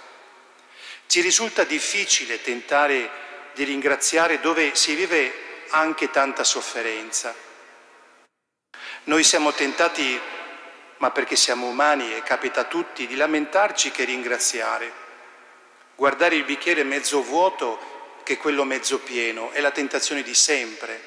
Ci 1.12 1.20
risulta 1.20 1.64
difficile 1.64 2.40
tentare 2.40 3.10
di 3.52 3.64
ringraziare 3.64 4.40
dove 4.40 4.74
si 4.74 4.94
vive 4.94 5.66
anche 5.68 6.08
tanta 6.08 6.42
sofferenza. 6.42 7.34
Noi 9.04 9.22
siamo 9.22 9.52
tentati, 9.52 10.18
ma 10.96 11.10
perché 11.10 11.36
siamo 11.36 11.66
umani 11.66 12.14
e 12.14 12.22
capita 12.22 12.62
a 12.62 12.64
tutti, 12.64 13.06
di 13.06 13.14
lamentarci 13.14 13.90
che 13.90 14.04
ringraziare. 14.04 14.90
Guardare 15.96 16.36
il 16.36 16.44
bicchiere 16.44 16.82
mezzo 16.82 17.22
vuoto 17.22 18.22
che 18.22 18.38
quello 18.38 18.64
mezzo 18.64 18.98
pieno, 18.98 19.50
è 19.50 19.60
la 19.60 19.70
tentazione 19.70 20.22
di 20.22 20.34
sempre. 20.34 20.98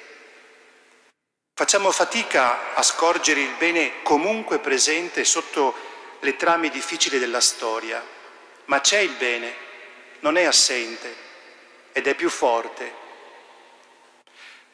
Facciamo 1.55 1.89
fatica 1.89 2.75
a 2.75 2.83
scorgere 2.83 3.41
il 3.41 3.55
bene 3.57 4.03
comunque 4.03 4.59
presente 4.59 5.25
sotto 5.25 5.73
le 6.19 6.35
trame 6.35 6.69
difficili 6.69 7.17
della 7.17 7.41
storia, 7.41 8.05
ma 8.65 8.79
c'è 8.81 8.99
il 8.99 9.13
bene, 9.13 9.64
non 10.25 10.37
è 10.37 10.43
assente 10.43 11.13
ed 11.91 12.07
è 12.07 12.15
più 12.15 12.29
forte. 12.29 13.03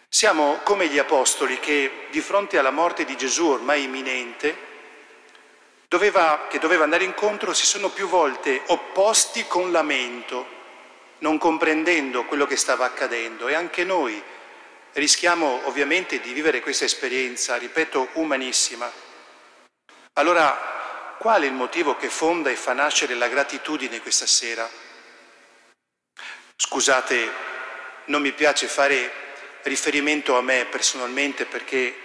Siamo 0.07 0.61
come 0.63 0.87
gli 0.87 0.97
apostoli 0.97 1.59
che 1.59 2.07
di 2.09 2.21
fronte 2.21 2.57
alla 2.57 2.71
morte 2.71 3.03
di 3.03 3.17
Gesù 3.17 3.47
ormai 3.47 3.83
imminente, 3.83 4.55
doveva, 5.89 6.47
che 6.49 6.57
doveva 6.57 6.85
andare 6.85 7.03
incontro, 7.03 7.53
si 7.53 7.65
sono 7.65 7.89
più 7.89 8.07
volte 8.07 8.61
opposti 8.67 9.45
con 9.45 9.71
lamento 9.71 10.59
non 11.19 11.37
comprendendo 11.37 12.25
quello 12.25 12.47
che 12.47 12.55
stava 12.55 12.85
accadendo 12.85 13.47
e 13.47 13.53
anche 13.53 13.83
noi 13.83 14.21
rischiamo 14.93 15.61
ovviamente 15.65 16.19
di 16.19 16.33
vivere 16.33 16.61
questa 16.61 16.85
esperienza, 16.85 17.57
ripeto, 17.57 18.09
umanissima. 18.13 18.91
Allora, 20.13 21.15
qual 21.19 21.43
è 21.43 21.45
il 21.45 21.53
motivo 21.53 21.95
che 21.95 22.09
fonda 22.09 22.49
e 22.49 22.55
fa 22.55 22.73
nascere 22.73 23.13
la 23.13 23.27
gratitudine 23.27 24.01
questa 24.01 24.25
sera? 24.25 24.80
Scusate, 26.63 27.31
non 28.05 28.21
mi 28.21 28.33
piace 28.33 28.67
fare 28.67 29.11
riferimento 29.63 30.37
a 30.37 30.43
me 30.43 30.65
personalmente 30.65 31.45
perché 31.45 31.97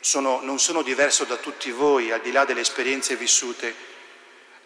sono, 0.00 0.40
non 0.42 0.58
sono 0.58 0.82
diverso 0.82 1.24
da 1.24 1.36
tutti 1.36 1.70
voi, 1.70 2.12
al 2.12 2.20
di 2.20 2.30
là 2.30 2.44
delle 2.44 2.60
esperienze 2.60 3.16
vissute. 3.16 3.74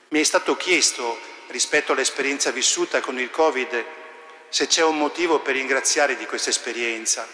Mi 0.08 0.18
è 0.18 0.24
stato 0.24 0.56
chiesto 0.56 1.16
rispetto 1.46 1.92
all'esperienza 1.92 2.50
vissuta 2.50 3.00
con 3.00 3.20
il 3.20 3.30
Covid, 3.30 3.84
se 4.48 4.66
c'è 4.66 4.82
un 4.82 4.98
motivo 4.98 5.38
per 5.38 5.54
ringraziare 5.54 6.16
di 6.16 6.26
questa 6.26 6.50
esperienza. 6.50 7.24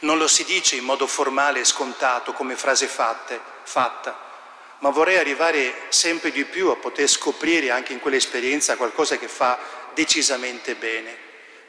Non 0.00 0.18
lo 0.18 0.28
si 0.28 0.44
dice 0.44 0.76
in 0.76 0.84
modo 0.84 1.08
formale 1.08 1.58
e 1.58 1.64
scontato 1.64 2.32
come 2.32 2.54
frase 2.54 2.86
fatte, 2.86 3.40
fatta, 3.64 4.76
ma 4.78 4.90
vorrei 4.90 5.16
arrivare 5.16 5.86
sempre 5.88 6.30
di 6.30 6.44
più 6.44 6.68
a 6.68 6.76
poter 6.76 7.08
scoprire 7.08 7.72
anche 7.72 7.92
in 7.92 7.98
quell'esperienza 7.98 8.76
qualcosa 8.76 9.16
che 9.16 9.28
fa 9.28 9.82
decisamente 9.94 10.74
bene. 10.74 11.16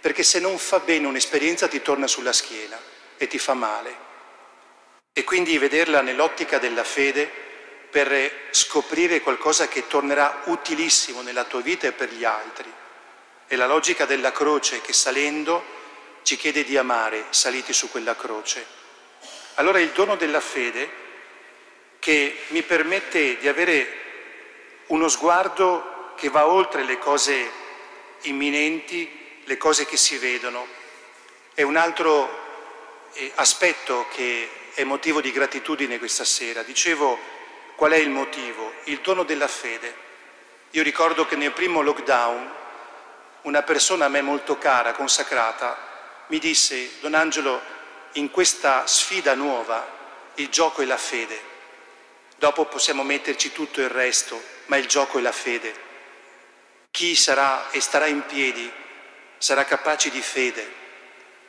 Perché 0.01 0.23
se 0.23 0.39
non 0.39 0.57
fa 0.57 0.79
bene 0.79 1.07
un'esperienza 1.07 1.67
ti 1.67 1.81
torna 1.81 2.07
sulla 2.07 2.33
schiena 2.33 2.79
e 3.17 3.27
ti 3.27 3.39
fa 3.39 3.53
male. 3.53 4.03
E 5.13 5.23
quindi 5.23 5.57
vederla 5.57 6.01
nell'ottica 6.01 6.59
della 6.59 6.83
fede 6.83 7.43
per 7.89 8.31
scoprire 8.51 9.21
qualcosa 9.21 9.67
che 9.67 9.87
tornerà 9.87 10.41
utilissimo 10.45 11.21
nella 11.21 11.45
tua 11.45 11.61
vita 11.61 11.87
e 11.87 11.93
per 11.93 12.11
gli 12.11 12.25
altri. 12.25 12.71
È 13.47 13.55
la 13.55 13.67
logica 13.67 14.05
della 14.05 14.31
croce 14.31 14.81
che 14.81 14.91
salendo 14.91 15.63
ci 16.23 16.35
chiede 16.35 16.63
di 16.63 16.75
amare 16.75 17.25
saliti 17.29 17.71
su 17.71 17.89
quella 17.89 18.15
croce. 18.15 18.65
Allora 19.55 19.79
il 19.79 19.91
dono 19.91 20.15
della 20.15 20.41
fede 20.41 21.03
che 21.99 22.37
mi 22.47 22.61
permette 22.63 23.37
di 23.37 23.47
avere 23.47 24.03
uno 24.87 25.07
sguardo 25.07 26.13
che 26.15 26.29
va 26.29 26.47
oltre 26.47 26.83
le 26.83 26.99
cose 26.99 27.49
imminenti, 28.29 29.09
le 29.43 29.57
cose 29.57 29.85
che 29.85 29.97
si 29.97 30.17
vedono. 30.17 30.67
È 31.53 31.61
un 31.61 31.75
altro 31.75 32.43
eh, 33.13 33.31
aspetto 33.35 34.07
che 34.13 34.49
è 34.73 34.83
motivo 34.83 35.21
di 35.21 35.31
gratitudine 35.31 35.99
questa 35.99 36.25
sera. 36.25 36.63
Dicevo 36.63 37.17
qual 37.75 37.91
è 37.91 37.97
il 37.97 38.09
motivo? 38.09 38.73
Il 38.85 38.99
dono 38.99 39.23
della 39.23 39.47
fede. 39.47 40.03
Io 40.71 40.83
ricordo 40.83 41.25
che 41.25 41.35
nel 41.35 41.51
primo 41.53 41.81
lockdown 41.81 42.51
una 43.43 43.63
persona 43.63 44.05
a 44.05 44.09
me 44.09 44.21
molto 44.21 44.57
cara, 44.57 44.93
consacrata, 44.93 45.77
mi 46.27 46.39
disse, 46.39 46.99
Don 46.99 47.13
Angelo, 47.13 47.61
in 48.13 48.31
questa 48.31 48.87
sfida 48.87 49.35
nuova 49.35 49.85
il 50.35 50.49
gioco 50.49 50.81
è 50.81 50.85
la 50.85 50.97
fede. 50.97 51.53
Dopo 52.37 52.65
possiamo 52.65 53.03
metterci 53.03 53.51
tutto 53.51 53.81
il 53.81 53.89
resto, 53.89 54.41
ma 54.65 54.77
il 54.77 54.87
gioco 54.87 55.19
è 55.19 55.21
la 55.21 55.31
fede. 55.31 55.84
Chi 56.95 57.13
sarà 57.13 57.71
e 57.71 57.81
starà 57.81 58.05
in 58.05 58.25
piedi 58.25 58.71
sarà 59.37 59.65
capace 59.65 60.09
di 60.09 60.21
fede, 60.21 60.65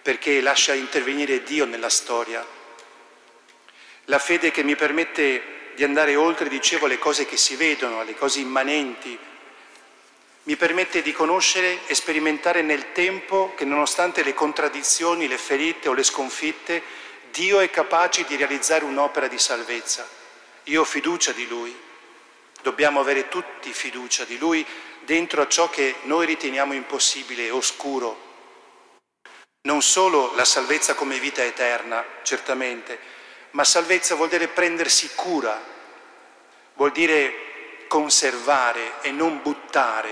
perché 0.03 0.41
lascia 0.41 0.75
intervenire 0.75 1.45
Dio 1.45 1.65
nella 1.65 1.89
storia. 1.89 2.45
La 4.07 4.19
fede 4.19 4.51
che 4.51 4.65
mi 4.65 4.75
permette 4.75 5.71
di 5.77 5.85
andare 5.85 6.17
oltre, 6.17 6.49
dicevo, 6.49 6.87
alle 6.87 6.99
cose 6.99 7.27
che 7.27 7.37
si 7.37 7.55
vedono, 7.55 8.01
alle 8.01 8.17
cose 8.17 8.41
immanenti, 8.41 9.17
mi 10.43 10.57
permette 10.57 11.01
di 11.01 11.13
conoscere 11.13 11.79
e 11.87 11.95
sperimentare 11.95 12.63
nel 12.63 12.91
tempo 12.91 13.55
che 13.55 13.65
nonostante 13.65 14.25
le 14.25 14.35
contraddizioni, 14.35 15.29
le 15.29 15.39
ferite 15.39 15.89
o 15.89 15.93
le 15.93 16.03
sconfitte, 16.03 16.83
Dio 17.31 17.61
è 17.61 17.71
capace 17.71 18.25
di 18.25 18.35
realizzare 18.35 18.85
un'opera 18.85 19.29
di 19.29 19.39
salvezza. 19.39 20.09
Io 20.65 20.81
ho 20.81 20.85
fiducia 20.85 21.31
di 21.31 21.47
Lui, 21.47 21.73
dobbiamo 22.63 22.99
avere 22.99 23.29
tutti 23.29 23.73
fiducia 23.73 24.25
di 24.25 24.39
Lui 24.39 24.67
dentro 25.07 25.41
a 25.41 25.49
ciò 25.49 25.71
che 25.71 25.95
noi 26.03 26.27
riteniamo 26.27 26.75
impossibile 26.75 27.47
e 27.47 27.51
oscuro. 27.51 28.25
Non 29.63 29.81
solo 29.81 30.35
la 30.35 30.45
salvezza 30.45 30.95
come 30.95 31.19
vita 31.19 31.43
eterna, 31.43 32.05
certamente, 32.23 32.99
ma 33.53 33.65
salvezza 33.65 34.17
vuol 34.17 34.29
dire 34.29 34.49
prendersi 34.49 35.09
cura, 35.15 35.59
vuol 36.75 36.93
dire 36.93 37.87
conservare 37.87 39.01
e 39.01 39.13
non 39.13 39.41
buttare, 39.43 40.11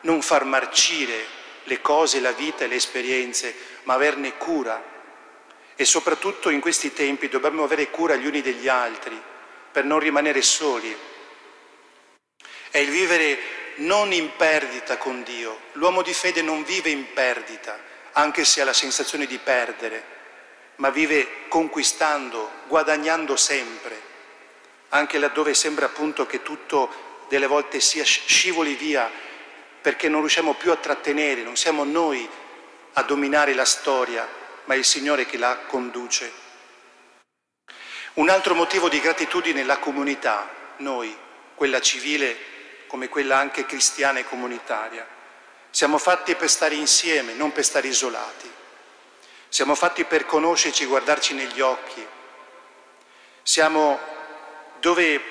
non 0.00 0.20
far 0.22 0.44
marcire 0.44 1.40
le 1.64 1.80
cose, 1.80 2.20
la 2.20 2.32
vita 2.32 2.64
e 2.64 2.68
le 2.68 2.76
esperienze, 2.76 3.54
ma 3.84 3.94
averne 3.94 4.36
cura. 4.36 4.90
E 5.76 5.84
soprattutto 5.84 6.48
in 6.48 6.60
questi 6.60 6.92
tempi 6.92 7.28
dobbiamo 7.28 7.64
avere 7.64 7.90
cura 7.90 8.16
gli 8.16 8.26
uni 8.26 8.40
degli 8.40 8.68
altri 8.68 9.20
per 9.70 9.84
non 9.84 9.98
rimanere 9.98 10.42
soli. 10.42 10.94
È 12.70 12.78
il 12.78 12.90
vivere 12.90 13.61
non 13.76 14.12
in 14.12 14.36
perdita 14.36 14.96
con 14.96 15.22
Dio. 15.22 15.60
L'uomo 15.72 16.02
di 16.02 16.12
fede 16.12 16.42
non 16.42 16.64
vive 16.64 16.90
in 16.90 17.12
perdita, 17.12 17.78
anche 18.12 18.44
se 18.44 18.60
ha 18.60 18.64
la 18.64 18.72
sensazione 18.72 19.26
di 19.26 19.38
perdere, 19.38 20.04
ma 20.76 20.90
vive 20.90 21.48
conquistando, 21.48 22.50
guadagnando 22.66 23.36
sempre, 23.36 24.00
anche 24.90 25.18
laddove 25.18 25.54
sembra 25.54 25.86
appunto 25.86 26.26
che 26.26 26.42
tutto 26.42 27.10
delle 27.28 27.46
volte 27.46 27.80
sia 27.80 28.04
scivoli 28.04 28.74
via 28.74 29.10
perché 29.80 30.08
non 30.08 30.20
riusciamo 30.20 30.54
più 30.54 30.70
a 30.70 30.76
trattenere, 30.76 31.42
non 31.42 31.56
siamo 31.56 31.84
noi 31.84 32.28
a 32.92 33.02
dominare 33.02 33.54
la 33.54 33.64
storia, 33.64 34.28
ma 34.64 34.74
è 34.74 34.76
il 34.76 34.84
Signore 34.84 35.26
che 35.26 35.38
la 35.38 35.58
conduce. 35.66 36.40
Un 38.14 38.28
altro 38.28 38.54
motivo 38.54 38.88
di 38.88 39.00
gratitudine 39.00 39.62
è 39.62 39.64
la 39.64 39.78
comunità, 39.78 40.48
noi, 40.78 41.16
quella 41.54 41.80
civile 41.80 42.36
come 42.92 43.08
quella 43.08 43.38
anche 43.38 43.64
cristiana 43.64 44.18
e 44.18 44.26
comunitaria. 44.26 45.08
Siamo 45.70 45.96
fatti 45.96 46.34
per 46.34 46.50
stare 46.50 46.74
insieme, 46.74 47.32
non 47.32 47.50
per 47.50 47.64
stare 47.64 47.88
isolati. 47.88 48.52
Siamo 49.48 49.74
fatti 49.74 50.04
per 50.04 50.26
conoscerci, 50.26 50.84
guardarci 50.84 51.32
negli 51.32 51.62
occhi. 51.62 52.06
Siamo 53.42 53.98
dove 54.78 55.22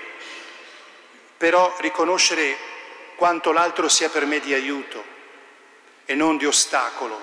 però 1.37 1.75
riconoscere 1.81 2.57
quanto 3.15 3.51
l'altro 3.51 3.87
sia 3.87 4.09
per 4.09 4.25
me 4.25 4.39
di 4.39 4.55
aiuto 4.55 5.03
e 6.05 6.15
non 6.15 6.37
di 6.37 6.47
ostacolo, 6.47 7.21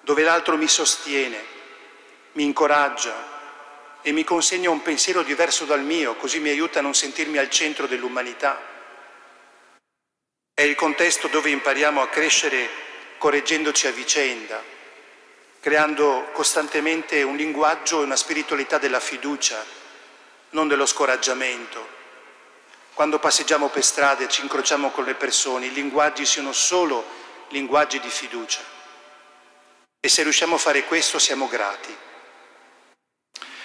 dove 0.00 0.22
l'altro 0.22 0.56
mi 0.56 0.66
sostiene, 0.66 1.44
mi 2.32 2.44
incoraggia 2.44 4.00
e 4.00 4.12
mi 4.12 4.24
consegna 4.24 4.70
un 4.70 4.80
pensiero 4.80 5.22
diverso 5.22 5.66
dal 5.66 5.82
mio, 5.82 6.14
così 6.14 6.40
mi 6.40 6.48
aiuta 6.48 6.78
a 6.78 6.82
non 6.82 6.94
sentirmi 6.94 7.36
al 7.36 7.50
centro 7.50 7.86
dell'umanità. 7.86 8.71
È 10.54 10.62
il 10.62 10.74
contesto 10.74 11.28
dove 11.28 11.50
impariamo 11.50 12.00
a 12.00 12.08
crescere 12.08 12.68
correggendoci 13.18 13.86
a 13.86 13.92
vicenda, 13.92 14.62
creando 15.60 16.28
costantemente 16.32 17.22
un 17.22 17.36
linguaggio 17.36 18.00
e 18.00 18.04
una 18.04 18.16
spiritualità 18.16 18.78
della 18.78 19.00
fiducia, 19.00 19.64
non 20.50 20.68
dello 20.68 20.86
scoraggiamento 20.86 22.00
quando 22.94 23.18
passeggiamo 23.18 23.68
per 23.68 23.84
strada 23.84 24.24
e 24.24 24.28
ci 24.28 24.42
incrociamo 24.42 24.90
con 24.90 25.04
le 25.04 25.14
persone, 25.14 25.66
i 25.66 25.72
linguaggi 25.72 26.26
siano 26.26 26.52
solo 26.52 27.04
linguaggi 27.48 27.98
di 28.00 28.10
fiducia. 28.10 28.60
E 29.98 30.08
se 30.08 30.22
riusciamo 30.22 30.56
a 30.56 30.58
fare 30.58 30.84
questo 30.84 31.18
siamo 31.18 31.48
grati. 31.48 31.96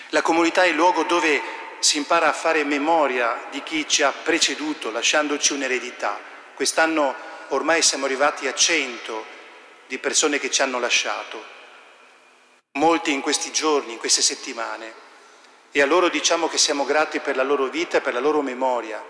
La 0.10 0.21
comunità 0.21 0.63
è 0.63 0.67
il 0.67 0.76
luogo 0.76 1.04
dove 1.04 1.41
si 1.80 1.97
impara 1.97 2.30
a 2.30 2.34
fare 2.34 2.63
memoria 2.63 3.47
di 3.52 3.62
chi 3.63 3.88
ci 3.88 4.02
ha 4.02 4.12
preceduto, 4.12 4.91
lasciandoci 4.91 5.52
un'eredità. 5.52 6.17
Quest'anno 6.58 7.13
ormai 7.50 7.84
siamo 7.84 8.06
arrivati 8.06 8.48
a 8.48 8.54
cento 8.56 9.24
di 9.86 10.00
persone 10.00 10.39
che 10.39 10.50
ci 10.50 10.63
hanno 10.63 10.80
lasciato, 10.80 11.46
molti 12.80 13.12
in 13.12 13.22
questi 13.22 13.52
giorni, 13.52 13.91
in 13.91 14.00
queste 14.00 14.24
settimane. 14.24 14.91
E 15.72 15.84
a 15.84 15.86
loro 15.86 16.10
diciamo 16.10 16.48
che 16.48 16.58
siamo 16.58 16.84
grati 16.84 17.20
per 17.20 17.36
la 17.36 17.43
loro 17.43 17.65
vita 17.65 17.98
e 17.98 18.02
per 18.02 18.15
la 18.15 18.20
loro 18.20 18.41
memoria, 18.41 19.06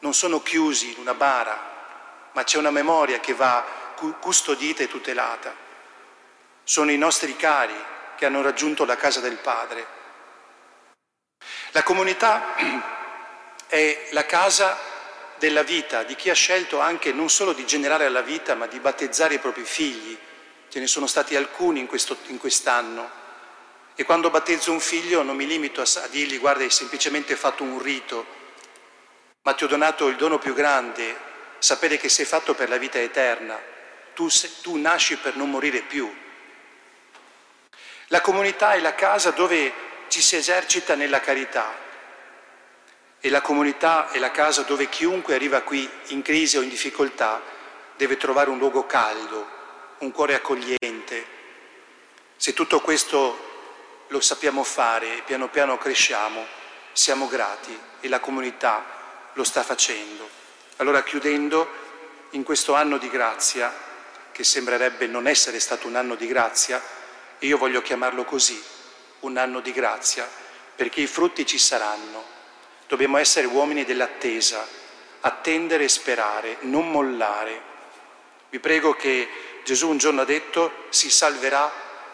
non 0.00 0.12
sono 0.12 0.42
chiusi 0.42 0.90
in 0.90 0.98
una 0.98 1.14
bara, 1.14 2.30
ma 2.32 2.42
c'è 2.42 2.58
una 2.58 2.72
memoria 2.72 3.20
che 3.20 3.32
va 3.32 3.64
custodita 4.18 4.82
e 4.82 4.88
tutelata. 4.88 5.54
Sono 6.64 6.90
i 6.90 6.98
nostri 6.98 7.36
cari 7.36 7.80
che 8.16 8.26
hanno 8.26 8.42
raggiunto 8.42 8.84
la 8.84 8.96
casa 8.96 9.20
del 9.20 9.36
Padre. 9.36 9.86
La 11.70 11.84
comunità 11.84 12.56
è 13.68 14.08
la 14.10 14.26
casa 14.26 14.89
della 15.40 15.62
vita, 15.62 16.02
di 16.02 16.14
chi 16.16 16.28
ha 16.28 16.34
scelto 16.34 16.80
anche 16.80 17.12
non 17.12 17.30
solo 17.30 17.54
di 17.54 17.64
generare 17.64 18.10
la 18.10 18.20
vita, 18.20 18.54
ma 18.54 18.66
di 18.66 18.78
battezzare 18.78 19.34
i 19.34 19.38
propri 19.38 19.64
figli. 19.64 20.16
Ce 20.68 20.78
ne 20.78 20.86
sono 20.86 21.06
stati 21.06 21.34
alcuni 21.34 21.80
in, 21.80 21.86
questo, 21.86 22.18
in 22.26 22.36
quest'anno. 22.36 23.18
E 23.94 24.04
quando 24.04 24.28
battezzo 24.28 24.70
un 24.70 24.80
figlio 24.80 25.22
non 25.22 25.36
mi 25.36 25.46
limito 25.46 25.80
a, 25.80 26.06
dirgli 26.10 26.38
guarda 26.38 26.62
hai 26.62 26.70
semplicemente 26.70 27.34
fatto 27.36 27.64
un 27.64 27.82
rito, 27.82 28.26
ma 29.42 29.54
ti 29.54 29.64
ho 29.64 29.66
donato 29.66 30.08
il 30.08 30.16
dono 30.16 30.38
più 30.38 30.52
grande, 30.52 31.16
sapere 31.58 31.96
che 31.96 32.10
sei 32.10 32.26
fatto 32.26 32.54
per 32.54 32.68
la 32.68 32.76
vita 32.76 33.00
eterna. 33.00 33.58
Tu, 34.14 34.28
tu 34.60 34.76
nasci 34.76 35.16
per 35.16 35.36
non 35.36 35.48
morire 35.48 35.80
più. 35.80 36.14
La 38.08 38.20
comunità 38.20 38.74
è 38.74 38.80
la 38.80 38.94
casa 38.94 39.30
dove 39.30 39.72
ci 40.08 40.20
si 40.20 40.36
esercita 40.36 40.94
nella 40.94 41.20
carità 41.20 41.88
e 43.20 43.28
la 43.28 43.42
comunità 43.42 44.10
è 44.10 44.18
la 44.18 44.30
casa 44.30 44.62
dove 44.62 44.88
chiunque 44.88 45.34
arriva 45.34 45.60
qui 45.60 45.88
in 46.08 46.22
crisi 46.22 46.56
o 46.56 46.62
in 46.62 46.70
difficoltà 46.70 47.40
deve 47.96 48.16
trovare 48.16 48.48
un 48.48 48.58
luogo 48.58 48.86
caldo, 48.86 49.46
un 49.98 50.10
cuore 50.10 50.34
accogliente. 50.34 51.26
Se 52.36 52.54
tutto 52.54 52.80
questo 52.80 53.48
lo 54.08 54.20
sappiamo 54.20 54.64
fare 54.64 55.18
e 55.18 55.22
piano 55.22 55.48
piano 55.48 55.76
cresciamo, 55.76 56.46
siamo 56.92 57.28
grati 57.28 57.78
e 58.00 58.08
la 58.08 58.20
comunità 58.20 59.30
lo 59.34 59.44
sta 59.44 59.62
facendo. 59.62 60.26
Allora 60.76 61.02
chiudendo, 61.02 61.68
in 62.30 62.42
questo 62.42 62.74
anno 62.74 62.96
di 62.96 63.10
grazia, 63.10 63.72
che 64.32 64.44
sembrerebbe 64.44 65.06
non 65.06 65.26
essere 65.26 65.60
stato 65.60 65.86
un 65.86 65.96
anno 65.96 66.14
di 66.14 66.26
grazia, 66.26 66.82
io 67.40 67.58
voglio 67.58 67.82
chiamarlo 67.82 68.24
così, 68.24 68.62
un 69.20 69.36
anno 69.36 69.60
di 69.60 69.72
grazia, 69.72 70.26
perché 70.74 71.02
i 71.02 71.06
frutti 71.06 71.44
ci 71.44 71.58
saranno. 71.58 72.38
Dobbiamo 72.90 73.18
essere 73.18 73.46
uomini 73.46 73.84
dell'attesa, 73.84 74.66
attendere 75.20 75.84
e 75.84 75.88
sperare, 75.88 76.56
non 76.62 76.90
mollare. 76.90 77.62
Vi 78.48 78.58
prego 78.58 78.94
che 78.94 79.28
Gesù 79.62 79.90
un 79.90 79.96
giorno 79.96 80.22
ha 80.22 80.24
detto 80.24 80.72
si 80.88 81.08
salverà 81.08 81.70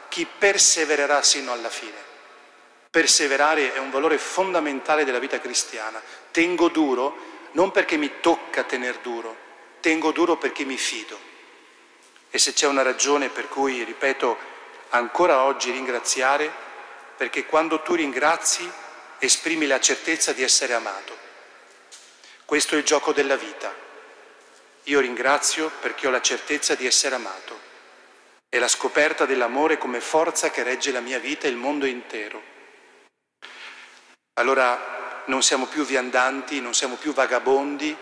chi 0.09 0.27
persevererà 0.27 1.23
sino 1.23 1.53
alla 1.53 1.71
fine. 1.71 1.97
Perseverare 2.91 3.73
è 3.73 3.79
un 3.79 3.89
valore 3.89 4.19
fondamentale 4.19 5.07
della 5.07 5.19
vita 5.19 5.41
cristiana. 5.41 5.99
Tengo 6.31 6.69
duro 6.69 7.17
non 7.53 7.71
perché 7.71 7.97
mi 7.97 8.21
tocca 8.21 8.65
tener 8.65 8.99
duro, 8.99 9.35
tengo 9.81 10.13
duro 10.13 10.37
perché 10.37 10.65
mi 10.65 10.77
fido. 10.77 11.19
E 12.29 12.37
se 12.37 12.53
c'è 12.53 12.67
una 12.67 12.83
ragione 12.83 13.31
per 13.31 13.49
cui, 13.49 13.83
ripeto, 13.83 14.37
ancora 14.91 15.41
oggi 15.45 15.71
ringraziare, 15.71 16.53
perché 17.17 17.47
quando 17.47 17.81
tu 17.81 17.95
ringrazi 17.95 18.71
esprimi 19.27 19.67
la 19.67 19.81
certezza 19.81 20.33
di 20.33 20.43
essere 20.43 20.73
amato. 20.73 21.17
Questo 22.45 22.75
è 22.75 22.79
il 22.79 22.85
gioco 22.85 23.13
della 23.13 23.37
vita. 23.37 23.75
Io 24.85 25.01
ringrazio 25.01 25.71
perché 25.81 26.07
ho 26.07 26.11
la 26.11 26.21
certezza 26.21 26.75
di 26.75 26.87
essere 26.87 27.17
amato. 27.17 27.61
È 28.49 28.59
la 28.59 28.69
scoperta 28.69 29.27
dell'amore 29.27 29.79
come 29.79 30.01
forza 30.01 30.51
che 30.51 30.63
regge 30.63 30.93
la 30.93 31.01
mia 31.01 31.19
vita 31.19 31.47
e 31.47 31.51
il 31.51 31.57
mondo 31.57 31.87
intero. 31.87 32.41
Allora 34.35 35.25
non 35.27 35.43
siamo 35.43 35.67
più 35.67 35.85
viandanti, 35.85 36.61
non 36.61 36.73
siamo 36.73 36.95
più 36.95 37.13
vagabondi 37.13 37.97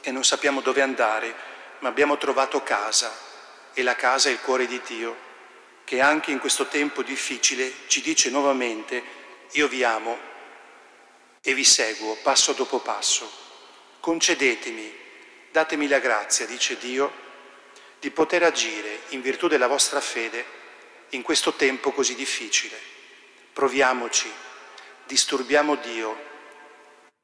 e 0.00 0.10
non 0.10 0.24
sappiamo 0.24 0.62
dove 0.62 0.80
andare, 0.80 1.34
ma 1.80 1.88
abbiamo 1.88 2.16
trovato 2.16 2.62
casa 2.62 3.12
e 3.74 3.82
la 3.82 3.94
casa 3.94 4.30
è 4.30 4.32
il 4.32 4.40
cuore 4.40 4.66
di 4.66 4.80
Dio, 4.86 5.16
che 5.84 6.00
anche 6.00 6.30
in 6.30 6.38
questo 6.38 6.66
tempo 6.66 7.02
difficile 7.02 7.70
ci 7.88 8.00
dice 8.00 8.30
nuovamente, 8.30 9.02
io 9.52 9.68
vi 9.68 9.84
amo 9.84 10.34
e 11.48 11.54
vi 11.54 11.62
seguo 11.62 12.16
passo 12.22 12.54
dopo 12.54 12.80
passo. 12.80 13.30
Concedetemi, 14.00 14.92
datemi 15.52 15.86
la 15.86 16.00
grazia, 16.00 16.44
dice 16.44 16.76
Dio, 16.76 17.12
di 18.00 18.10
poter 18.10 18.42
agire 18.42 19.02
in 19.10 19.20
virtù 19.20 19.46
della 19.46 19.68
vostra 19.68 20.00
fede 20.00 20.44
in 21.10 21.22
questo 21.22 21.52
tempo 21.52 21.92
così 21.92 22.16
difficile. 22.16 22.76
Proviamoci, 23.52 24.28
disturbiamo 25.04 25.76
Dio, 25.76 26.20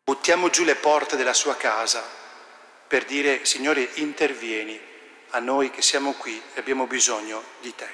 buttiamo 0.04 0.50
giù 0.50 0.62
le 0.62 0.76
porte 0.76 1.16
della 1.16 1.34
sua 1.34 1.56
casa 1.56 2.08
per 2.86 3.04
dire, 3.04 3.44
Signore, 3.44 3.90
intervieni 3.94 4.80
a 5.30 5.40
noi 5.40 5.72
che 5.72 5.82
siamo 5.82 6.12
qui 6.12 6.40
e 6.54 6.60
abbiamo 6.60 6.86
bisogno 6.86 7.42
di 7.60 7.74
te. 7.74 7.88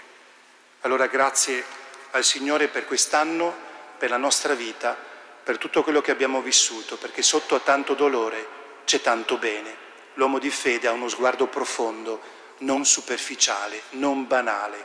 Allora 0.80 1.06
grazie 1.06 1.64
al 2.10 2.22
Signore 2.22 2.68
per 2.68 2.84
quest'anno, 2.84 3.56
per 3.96 4.10
la 4.10 4.18
nostra 4.18 4.52
vita, 4.52 5.07
per 5.48 5.56
tutto 5.56 5.82
quello 5.82 6.02
che 6.02 6.10
abbiamo 6.10 6.42
vissuto, 6.42 6.98
perché 6.98 7.22
sotto 7.22 7.54
a 7.54 7.60
tanto 7.60 7.94
dolore 7.94 8.46
c'è 8.84 9.00
tanto 9.00 9.38
bene. 9.38 9.74
L'uomo 10.12 10.38
di 10.38 10.50
fede 10.50 10.88
ha 10.88 10.92
uno 10.92 11.08
sguardo 11.08 11.46
profondo, 11.46 12.20
non 12.58 12.84
superficiale, 12.84 13.80
non 13.92 14.26
banale. 14.26 14.76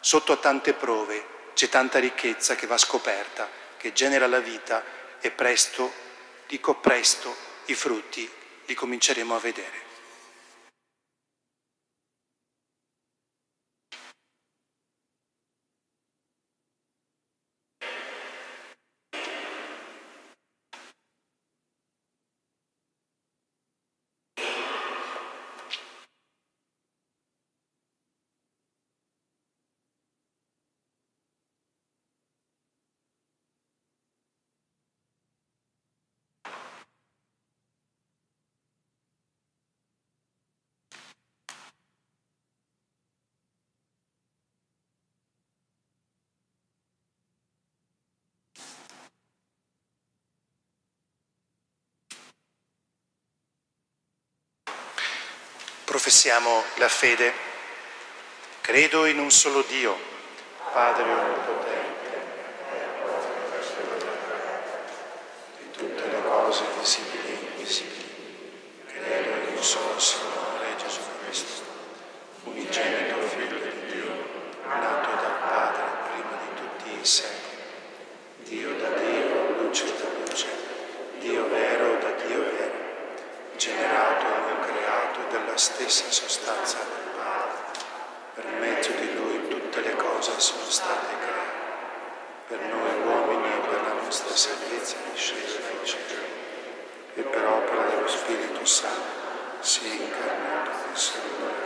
Sotto 0.00 0.32
a 0.32 0.38
tante 0.38 0.72
prove 0.72 1.50
c'è 1.52 1.68
tanta 1.68 1.98
ricchezza 1.98 2.54
che 2.54 2.66
va 2.66 2.78
scoperta, 2.78 3.50
che 3.76 3.92
genera 3.92 4.26
la 4.26 4.38
vita 4.38 4.82
e 5.20 5.30
presto, 5.30 5.92
dico 6.46 6.76
presto, 6.76 7.36
i 7.66 7.74
frutti 7.74 8.26
li 8.64 8.72
cominceremo 8.72 9.36
a 9.36 9.40
vedere. 9.40 9.87
Professiamo 55.98 56.62
la 56.76 56.88
fede. 56.88 57.32
Credo 58.60 59.04
in 59.06 59.18
un 59.18 59.32
solo 59.32 59.62
Dio, 59.62 59.98
Padre 60.72 61.02
Onnipotente, 61.02 62.20
di 65.58 65.70
tutte 65.72 66.02
le 66.06 66.22
cose 66.22 66.62
visibili 66.78 67.26
e 67.26 67.50
invisibili. 67.50 68.52
Credo 68.86 69.48
in 69.48 69.56
un 69.56 69.62
solo 69.62 69.98
Signore 69.98 70.76
Gesù 70.76 71.00
Cristo, 71.24 71.62
unigenito 72.44 73.20
Figlio 73.26 73.58
di 73.58 73.92
Dio, 73.92 74.28
nato 74.66 75.10
dal 75.20 75.38
Padre 75.40 75.82
prima 76.12 76.38
di 76.44 76.60
tutti 76.60 77.00
i 77.00 77.04
secoli. 77.04 77.58
Dio 78.44 78.72
da 78.76 78.88
Dio, 78.90 79.62
luce 79.62 79.84
da 79.98 80.08
luce, 80.24 80.46
Dio 81.18 81.48
vero 81.48 81.98
da 81.98 82.10
Dio 82.24 82.38
vero, 82.38 82.86
generato 83.56 84.26
e 84.26 84.38
non 84.38 84.60
creato 84.60 85.20
della 85.30 85.56
stessa 85.68 86.10
sostanza 86.10 86.78
del 86.78 87.12
Padre. 87.14 87.60
Per 88.34 88.44
mezzo 88.58 88.90
di 88.92 89.12
Lui 89.14 89.48
tutte 89.48 89.80
le 89.82 89.94
cose 89.96 90.32
sono 90.38 90.64
state 90.66 91.14
create. 91.20 91.66
Per 92.48 92.58
noi 92.58 93.02
uomini 93.04 93.52
e 93.52 93.68
per 93.68 93.82
la 93.82 93.92
nostra 94.02 94.34
salvezza 94.34 94.96
discese 95.12 95.60
dal 95.60 95.84
cielo. 95.84 96.24
E 97.16 97.22
per 97.22 97.44
opera 97.44 97.82
dello 97.82 98.08
Spirito 98.08 98.64
Santo 98.64 99.60
si 99.60 99.84
è 99.84 99.92
incarnato 99.92 100.70
nel 100.86 100.96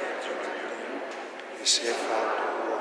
dentro 0.01 0.33
di 0.41 0.51
Dio 0.51 1.61
e 1.61 1.65
si 1.65 1.87
è 1.87 1.93
fatto 1.93 2.43
uomo. 2.67 2.81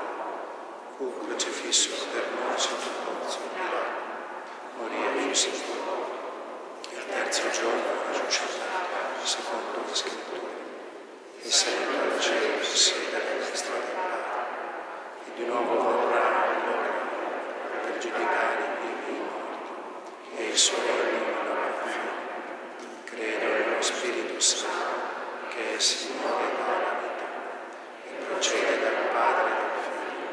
Fu 0.96 1.26
crocifisso 1.26 1.90
per 2.12 2.26
noi 2.34 2.58
sotto 2.58 2.90
Pilato. 3.54 4.10
Morì 4.76 4.96
e 4.96 5.28
fu 5.28 5.34
sepolto. 5.34 6.10
Il 6.90 7.06
terzo 7.06 7.48
giorno 7.50 8.10
risuscitato, 8.10 9.24
secondo 9.24 9.84
le 9.86 9.94
scritture 9.94 10.21
e 11.62 11.64
salito 11.64 11.94
al 12.02 12.18
cielo 12.20 12.62
siede 12.64 13.14
alla 13.14 13.38
destra 13.38 13.74
del 13.74 13.82
Padre, 13.94 14.26
e 15.26 15.30
di 15.36 15.44
nuovo 15.44 16.08
verrà 16.08 16.42
allora 16.42 16.90
per 17.82 17.98
giudicare 17.98 18.62
i 18.62 18.94
vivi 19.04 19.06
e 19.06 19.12
i 19.12 19.22
morti, 19.22 20.38
e 20.38 20.48
il 20.48 20.56
suo 20.56 20.76
regno 20.78 21.22
non 21.22 21.46
avrà 21.46 21.86
fine. 21.86 22.14
Credo 23.04 23.46
nello 23.46 23.80
Spirito 23.80 24.40
Santo, 24.40 25.50
che 25.54 25.76
è 25.76 25.78
Signore 25.78 26.50
della 26.50 26.98
vita, 26.98 27.26
e 28.06 28.24
procede 28.26 28.80
dal 28.80 29.06
Padre 29.12 29.46
e 29.46 29.54
dal 29.54 29.86
Figlio, 29.86 30.30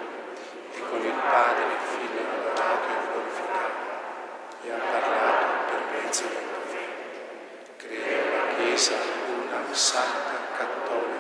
e 0.74 0.90
con 0.90 1.06
il 1.06 1.14
Padre 1.14 1.62
e 1.62 1.70
il 1.70 1.84
Figlio 1.94 2.22
ha 2.26 2.34
adorato 2.40 2.88
e 2.90 2.98
glorificato, 3.06 3.82
e 4.64 4.72
ha 4.72 4.78
parlato 4.78 5.46
per 5.70 5.82
mezzo 5.94 6.24
del 6.24 6.44
profeta. 6.50 6.98
Credo 7.78 8.18
nella 8.18 8.46
Chiesa 8.56 8.96
una 9.28 9.74
santa 9.74 10.38
cattolica. 10.58 11.19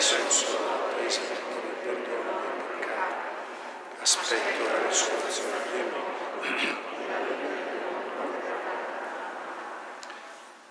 Il 0.00 0.06
suo 0.06 0.56
battesimo 0.56 1.26
per 1.26 1.92
il 1.92 1.98
perdono 2.06 2.40
dei 2.40 2.78
peccati. 2.78 4.00
Aspetto 4.00 4.64
la 4.64 4.88
risurrezione 4.88 5.50
morti. 5.92 6.76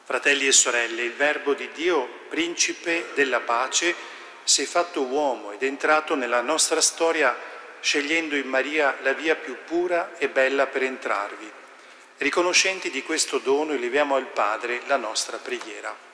Fratelli 0.04 0.48
e 0.48 0.52
sorelle, 0.52 1.04
il 1.04 1.13
Verbo 1.13 1.54
di 1.54 1.70
Dio, 1.74 2.10
principe 2.28 3.12
della 3.13 3.42
pace, 3.42 3.94
si 4.44 4.63
è 4.63 4.65
fatto 4.65 5.04
uomo 5.04 5.52
ed 5.52 5.62
è 5.62 5.65
entrato 5.65 6.15
nella 6.15 6.42
nostra 6.42 6.82
storia 6.82 7.38
scegliendo 7.82 8.36
in 8.36 8.48
Maria 8.48 8.98
la 9.04 9.13
via 9.13 9.36
più 9.36 9.58
pura 9.63 10.18
e 10.18 10.28
bella 10.28 10.65
per 10.65 10.82
entrarvi. 10.82 11.52
Riconoscenti 12.18 12.89
di 12.89 13.04
questo 13.04 13.38
dono, 13.38 13.74
eleviamo 13.74 14.15
al 14.15 14.26
Padre 14.26 14.82
la 14.88 14.98
nostra 14.98 15.38
preghiera. 15.38 16.09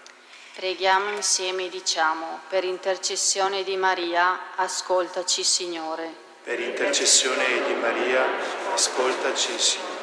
Preghiamo 0.56 1.10
insieme 1.10 1.66
e 1.66 1.70
diciamo, 1.70 2.40
per 2.48 2.64
intercessione 2.64 3.66
di 3.66 3.76
Maria, 3.76 4.40
ascoltaci 4.56 5.44
Signore. 5.44 6.10
Per 6.46 6.58
intercessione 6.58 7.44
di 7.68 7.74
Maria, 7.74 8.24
ascoltaci, 8.72 9.60
Signore. 9.60 9.94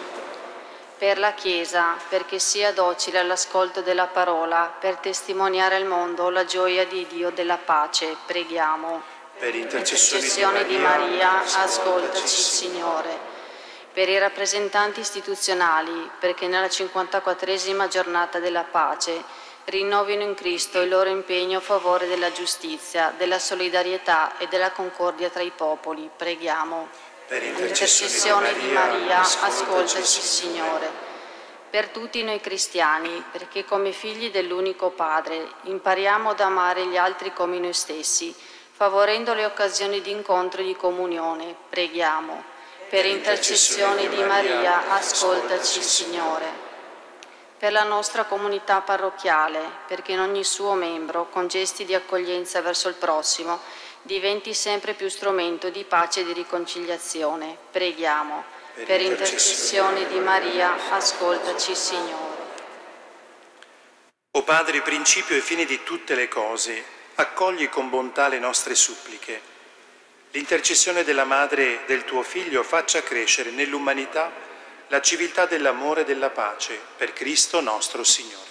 Per 0.99 1.19
la 1.19 1.33
Chiesa, 1.33 1.97
perché 2.07 2.39
sia 2.39 2.71
docile 2.71 3.21
all'ascolto 3.21 3.81
della 3.81 4.09
parola, 4.09 4.77
per 4.79 4.97
testimoniare 4.97 5.77
al 5.77 5.87
mondo 5.87 6.29
la 6.29 6.45
gioia 6.45 6.85
di 6.85 7.07
Dio 7.07 7.31
della 7.31 7.57
pace, 7.57 8.15
preghiamo. 8.27 9.03
Per 9.39 9.55
intercessione 9.55 10.67
di 10.67 10.77
Maria, 10.77 11.45
ascoltaci, 11.45 12.29
Signore. 12.29 13.19
Per 13.91 14.07
i 14.07 14.19
rappresentanti 14.19 15.01
istituzionali, 15.01 16.11
perché 16.21 16.47
nella 16.47 16.67
54esima 16.67 17.89
giornata 17.89 18.39
della 18.39 18.65
pace 18.65 19.42
rinnovino 19.65 20.23
in 20.23 20.35
Cristo 20.35 20.81
il 20.81 20.89
loro 20.89 21.09
impegno 21.09 21.59
a 21.59 21.61
favore 21.63 22.07
della 22.07 22.33
giustizia, 22.33 23.13
della 23.17 23.39
solidarietà 23.39 24.39
e 24.39 24.49
della 24.49 24.73
concordia 24.73 25.29
tra 25.31 25.43
i 25.43 25.53
popoli, 25.55 26.11
preghiamo. 26.17 26.89
Per 27.27 27.43
Intercessione 27.43 28.53
di 28.55 28.71
Maria, 28.73 29.21
ascoltaci, 29.21 30.03
Signore 30.03 31.11
per 31.73 31.89
tutti 31.89 32.23
noi 32.23 32.39
cristiani, 32.39 33.25
perché 33.33 33.65
come 33.65 33.93
figli 33.93 34.31
dell'unico 34.31 34.91
Padre 34.91 35.53
impariamo 35.63 36.29
ad 36.29 36.41
amare 36.41 36.85
gli 36.87 36.99
altri 36.99 37.33
come 37.33 37.59
noi 37.59 37.73
stessi, 37.73 38.37
favorendo 38.73 39.33
le 39.33 39.47
occasioni 39.47 40.03
di 40.03 40.11
incontro 40.11 40.61
e 40.61 40.65
di 40.65 40.77
comunione. 40.77 41.57
Preghiamo. 41.71 42.45
Per 42.91 43.07
intercessione 43.07 44.07
di 44.07 44.23
Maria, 44.23 44.91
ascoltaci, 44.91 45.81
Signore. 45.81 46.62
Per 47.63 47.71
la 47.71 47.85
nostra 47.85 48.25
comunità 48.25 48.81
parrocchiale, 48.81 49.61
perché 49.87 50.11
in 50.11 50.19
ogni 50.19 50.43
suo 50.43 50.73
membro, 50.73 51.29
con 51.29 51.47
gesti 51.47 51.85
di 51.85 51.95
accoglienza 51.95 52.61
verso 52.61 52.89
il 52.89 52.97
prossimo, 52.97 53.61
diventi 54.03 54.53
sempre 54.53 54.95
più 54.95 55.09
strumento 55.09 55.71
di 55.71 55.85
pace 55.85 56.23
e 56.23 56.25
di 56.25 56.33
riconciliazione. 56.33 57.57
Preghiamo 57.71 58.43
per 58.85 59.01
intercessione 59.01 60.09
di 60.09 60.19
Maria, 60.19 60.75
ascoltaci, 60.91 61.77
Signore. 61.77 62.41
O 64.33 64.43
Padre, 64.43 64.81
principio 64.81 65.37
e 65.37 65.41
fine 65.41 65.65
di 65.65 65.85
tutte 65.85 66.17
le 66.17 66.27
cose, 66.27 66.85
accogli 67.15 67.69
con 67.69 67.89
bontà 67.91 68.27
le 68.27 68.41
nostre 68.41 68.75
suppliche. 68.75 69.41
L'intercessione 70.33 71.05
della 71.05 71.23
Madre 71.23 71.83
del 71.87 72.03
tuo 72.03 72.25
Figlio 72.25 72.65
faccia 72.65 73.05
crescere 73.05 73.53
nell'umanità 73.53 74.51
la 74.93 75.01
civiltà 75.01 75.47
dell'amore 75.47 76.03
e 76.03 76.05
della 76.05 76.29
pace, 76.29 76.79
per 76.99 77.15
Cristo 77.15 77.63
nostro 77.63 78.05
Signore. 78.05 78.51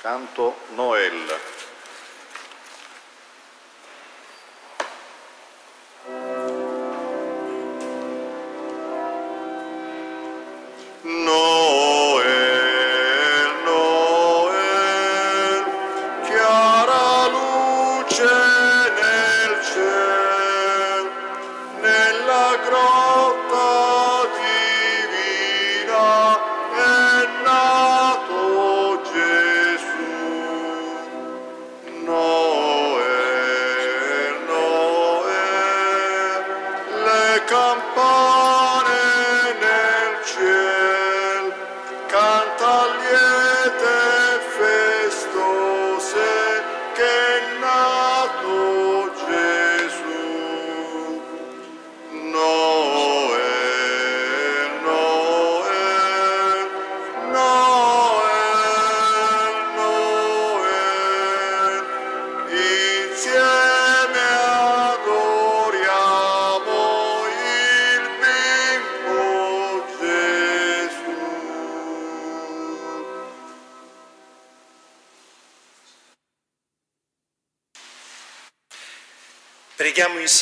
Canto 0.00 0.58
Noel. 0.74 1.40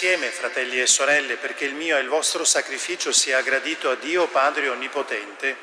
Insieme, 0.02 0.32
fratelli 0.32 0.80
e 0.80 0.86
sorelle, 0.88 1.36
perché 1.36 1.64
il 1.64 1.74
mio 1.74 1.96
e 1.96 2.00
il 2.00 2.08
vostro 2.08 2.42
sacrificio 2.42 3.12
sia 3.12 3.40
gradito 3.40 3.88
a 3.88 3.94
Dio 3.94 4.26
Padre 4.26 4.68
Onnipotente. 4.68 5.56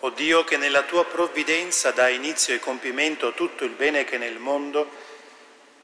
O 0.00 0.10
Dio 0.10 0.44
che 0.44 0.58
nella 0.58 0.82
tua 0.82 1.06
provvidenza 1.06 1.90
dà 1.90 2.10
inizio 2.10 2.54
e 2.54 2.58
compimento 2.58 3.28
a 3.28 3.32
tutto 3.32 3.64
il 3.64 3.70
bene 3.70 4.04
che 4.04 4.16
è 4.16 4.18
nel 4.18 4.36
mondo, 4.36 4.90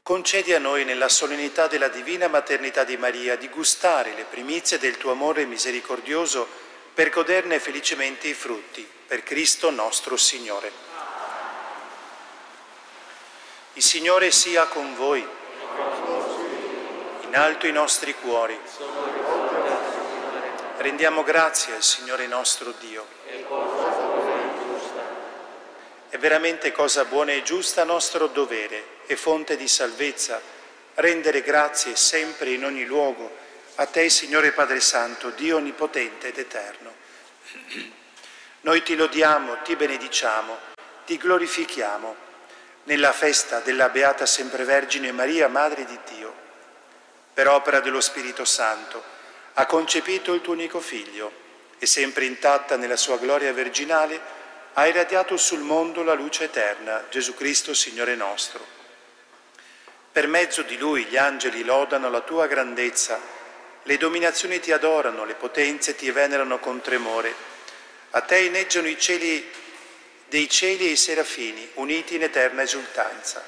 concedi 0.03 0.53
a 0.53 0.59
noi 0.59 0.85
nella 0.85 1.09
solennità 1.09 1.65
della 1.65 1.87
divina 1.87 2.27
maternità 2.27 2.83
di 2.83 2.97
Maria 2.97 3.35
di 3.35 3.49
gustare 3.49 4.13
le 4.13 4.25
primizie 4.29 4.77
del 4.77 4.97
tuo 4.97 5.09
amore 5.09 5.45
misericordioso 5.45 6.69
per 6.93 7.09
goderne 7.09 7.59
felicemente 7.59 8.27
i 8.27 8.33
frutti, 8.33 8.87
per 9.07 9.23
Cristo 9.23 9.69
nostro 9.69 10.17
Signore. 10.17 10.71
Il 13.73 13.83
Signore 13.83 14.31
sia 14.31 14.65
con 14.65 14.95
voi. 14.95 15.25
In 17.21 17.35
alto 17.35 17.67
i 17.67 17.71
nostri 17.71 18.13
cuori. 18.13 18.59
Rendiamo 20.77 21.23
grazie 21.23 21.75
al 21.75 21.83
Signore 21.83 22.27
nostro 22.27 22.73
Dio. 22.79 23.07
È 26.09 26.17
veramente 26.17 26.71
cosa 26.73 27.05
buona 27.05 27.31
e 27.31 27.43
giusta 27.43 27.85
nostro 27.85 28.27
dovere 28.27 28.83
e 29.05 29.15
fonte 29.15 29.55
di 29.55 29.67
salvezza 29.67 30.41
rendere 30.95 31.41
grazie 31.41 31.95
sempre 31.95 32.49
in 32.49 32.65
ogni 32.65 32.83
luogo 32.83 33.40
a 33.81 33.87
te, 33.87 34.09
Signore 34.09 34.51
Padre 34.51 34.79
Santo, 34.79 35.31
Dio 35.31 35.57
Onnipotente 35.57 36.27
ed 36.27 36.37
Eterno. 36.37 36.93
Noi 38.61 38.83
ti 38.83 38.95
lodiamo, 38.95 39.63
ti 39.63 39.75
benediciamo, 39.75 40.55
ti 41.03 41.17
glorifichiamo 41.17 42.15
nella 42.83 43.11
festa 43.11 43.59
della 43.61 43.89
Beata 43.89 44.27
Semprevergine 44.27 45.11
Maria, 45.11 45.47
Madre 45.47 45.85
di 45.85 45.97
Dio. 46.13 46.31
Per 47.33 47.47
opera 47.47 47.79
dello 47.79 48.01
Spirito 48.01 48.45
Santo 48.45 49.03
ha 49.53 49.65
concepito 49.65 50.35
il 50.35 50.41
tuo 50.41 50.53
unico 50.53 50.79
Figlio 50.79 51.31
e 51.79 51.87
sempre 51.87 52.25
intatta 52.25 52.77
nella 52.77 52.97
sua 52.97 53.17
gloria 53.17 53.51
virginale 53.51 54.21
ha 54.73 54.85
irradiato 54.85 55.37
sul 55.37 55.61
mondo 55.61 56.03
la 56.03 56.13
luce 56.13 56.43
eterna, 56.43 57.05
Gesù 57.09 57.33
Cristo, 57.33 57.73
Signore 57.73 58.13
nostro. 58.13 58.63
Per 60.11 60.27
mezzo 60.27 60.61
di 60.61 60.77
Lui 60.77 61.05
gli 61.05 61.17
angeli 61.17 61.63
lodano 61.63 62.11
la 62.11 62.21
tua 62.21 62.45
grandezza, 62.45 63.40
le 63.83 63.97
dominazioni 63.97 64.59
ti 64.59 64.71
adorano, 64.71 65.25
le 65.25 65.35
potenze 65.35 65.95
ti 65.95 66.09
venerano 66.11 66.59
con 66.59 66.81
tremore. 66.81 67.33
A 68.11 68.21
te 68.21 68.39
inneggiano 68.39 68.87
i 68.87 68.99
cieli 68.99 69.49
dei 70.31 70.47
cieli 70.47 70.87
e 70.87 70.91
i 70.91 70.95
serafini, 70.95 71.67
uniti 71.73 72.15
in 72.15 72.23
eterna 72.23 72.61
esultanza. 72.61 73.43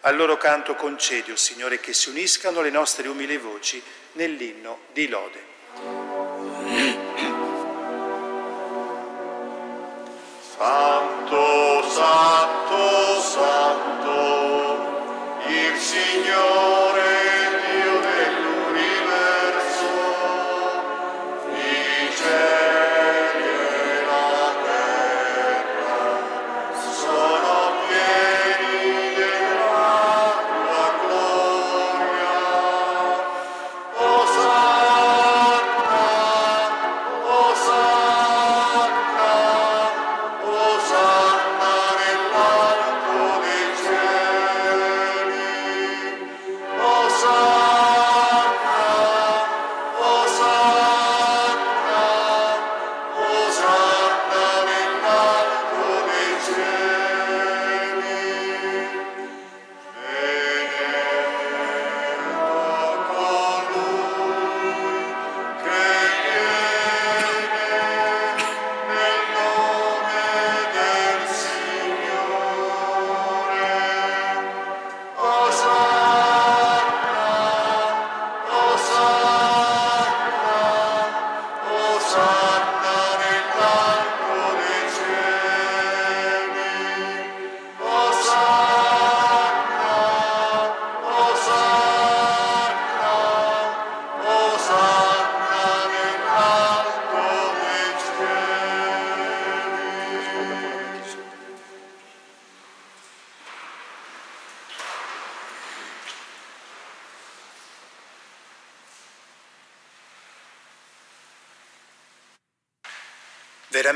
Al 0.00 0.16
loro 0.16 0.36
canto 0.36 0.74
concedi, 0.74 1.30
o 1.30 1.36
Signore, 1.36 1.80
che 1.80 1.94
si 1.94 2.10
uniscano 2.10 2.60
le 2.60 2.68
nostre 2.68 3.08
umili 3.08 3.38
voci 3.38 3.82
nell'inno 4.12 4.80
di 4.92 5.08
lode. 5.08 5.48
Santo, 10.58 11.90
santo, 11.90 12.69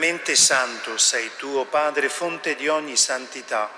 Veramente 0.05 0.37
santo 0.37 0.99
sei 0.99 1.31
tu, 1.39 1.47
o 1.47 1.65
Padre, 1.65 2.11
fonte 2.11 2.57
di 2.57 2.69
ogni 2.69 2.95
santità. 2.95 3.71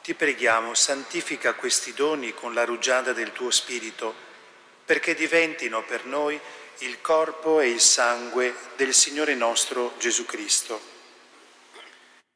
Ti 0.00 0.14
preghiamo, 0.14 0.74
santifica 0.74 1.54
questi 1.54 1.92
doni 1.92 2.32
con 2.32 2.54
la 2.54 2.64
rugiada 2.64 3.12
del 3.12 3.32
tuo 3.32 3.50
Spirito, 3.50 4.14
perché 4.84 5.12
diventino 5.16 5.82
per 5.82 6.04
noi 6.04 6.38
il 6.78 7.00
corpo 7.00 7.58
e 7.58 7.68
il 7.68 7.80
sangue 7.80 8.54
del 8.76 8.94
Signore 8.94 9.34
nostro 9.34 9.94
Gesù 9.98 10.24
Cristo. 10.24 10.80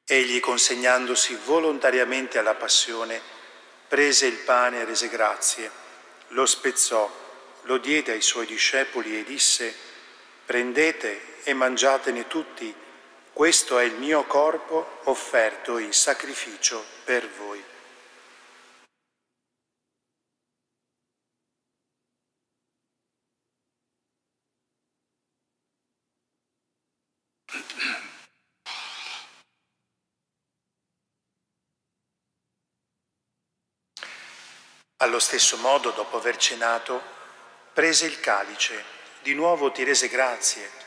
Egli, 0.05 0.41
consegnandosi 0.41 1.39
volontariamente 1.45 2.37
alla 2.39 2.57
passione, 2.57 3.23
prese 3.87 4.27
il 4.27 4.39
pane 4.39 4.81
e 4.81 4.85
rese 4.85 5.09
grazie, 5.09 5.71
lo 6.31 6.47
spezzò, 6.47 7.09
lo 7.63 7.79
diede 7.79 8.11
ai 8.11 8.23
suoi 8.23 8.47
discepoli 8.47 9.17
e 9.17 9.23
disse, 9.23 9.73
prendete 10.45 11.37
e 11.45 11.55
mangiatene 11.55 12.27
tutti, 12.27 12.87
questo 13.39 13.79
è 13.79 13.85
il 13.85 13.95
mio 13.95 14.25
corpo 14.25 14.99
offerto 15.05 15.79
in 15.79 15.93
sacrificio 15.93 16.85
per 17.05 17.31
voi. 17.37 17.65
Allo 34.97 35.21
stesso 35.21 35.57
modo, 35.59 35.93
dopo 35.93 36.17
aver 36.17 36.37
cenato, 36.39 37.01
prese 37.73 38.07
il 38.07 38.19
calice, 38.19 38.85
di 39.23 39.35
nuovo 39.35 39.71
ti 39.71 39.85
rese 39.85 40.09
grazie 40.09 40.87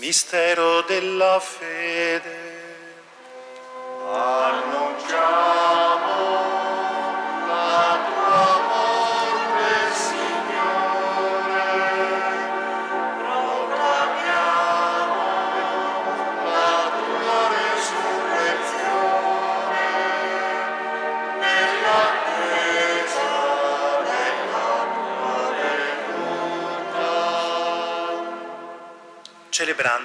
Mistero 0.00 0.80
della 0.88 1.38
fede. 1.40 2.38
Annunciamo 4.10 5.49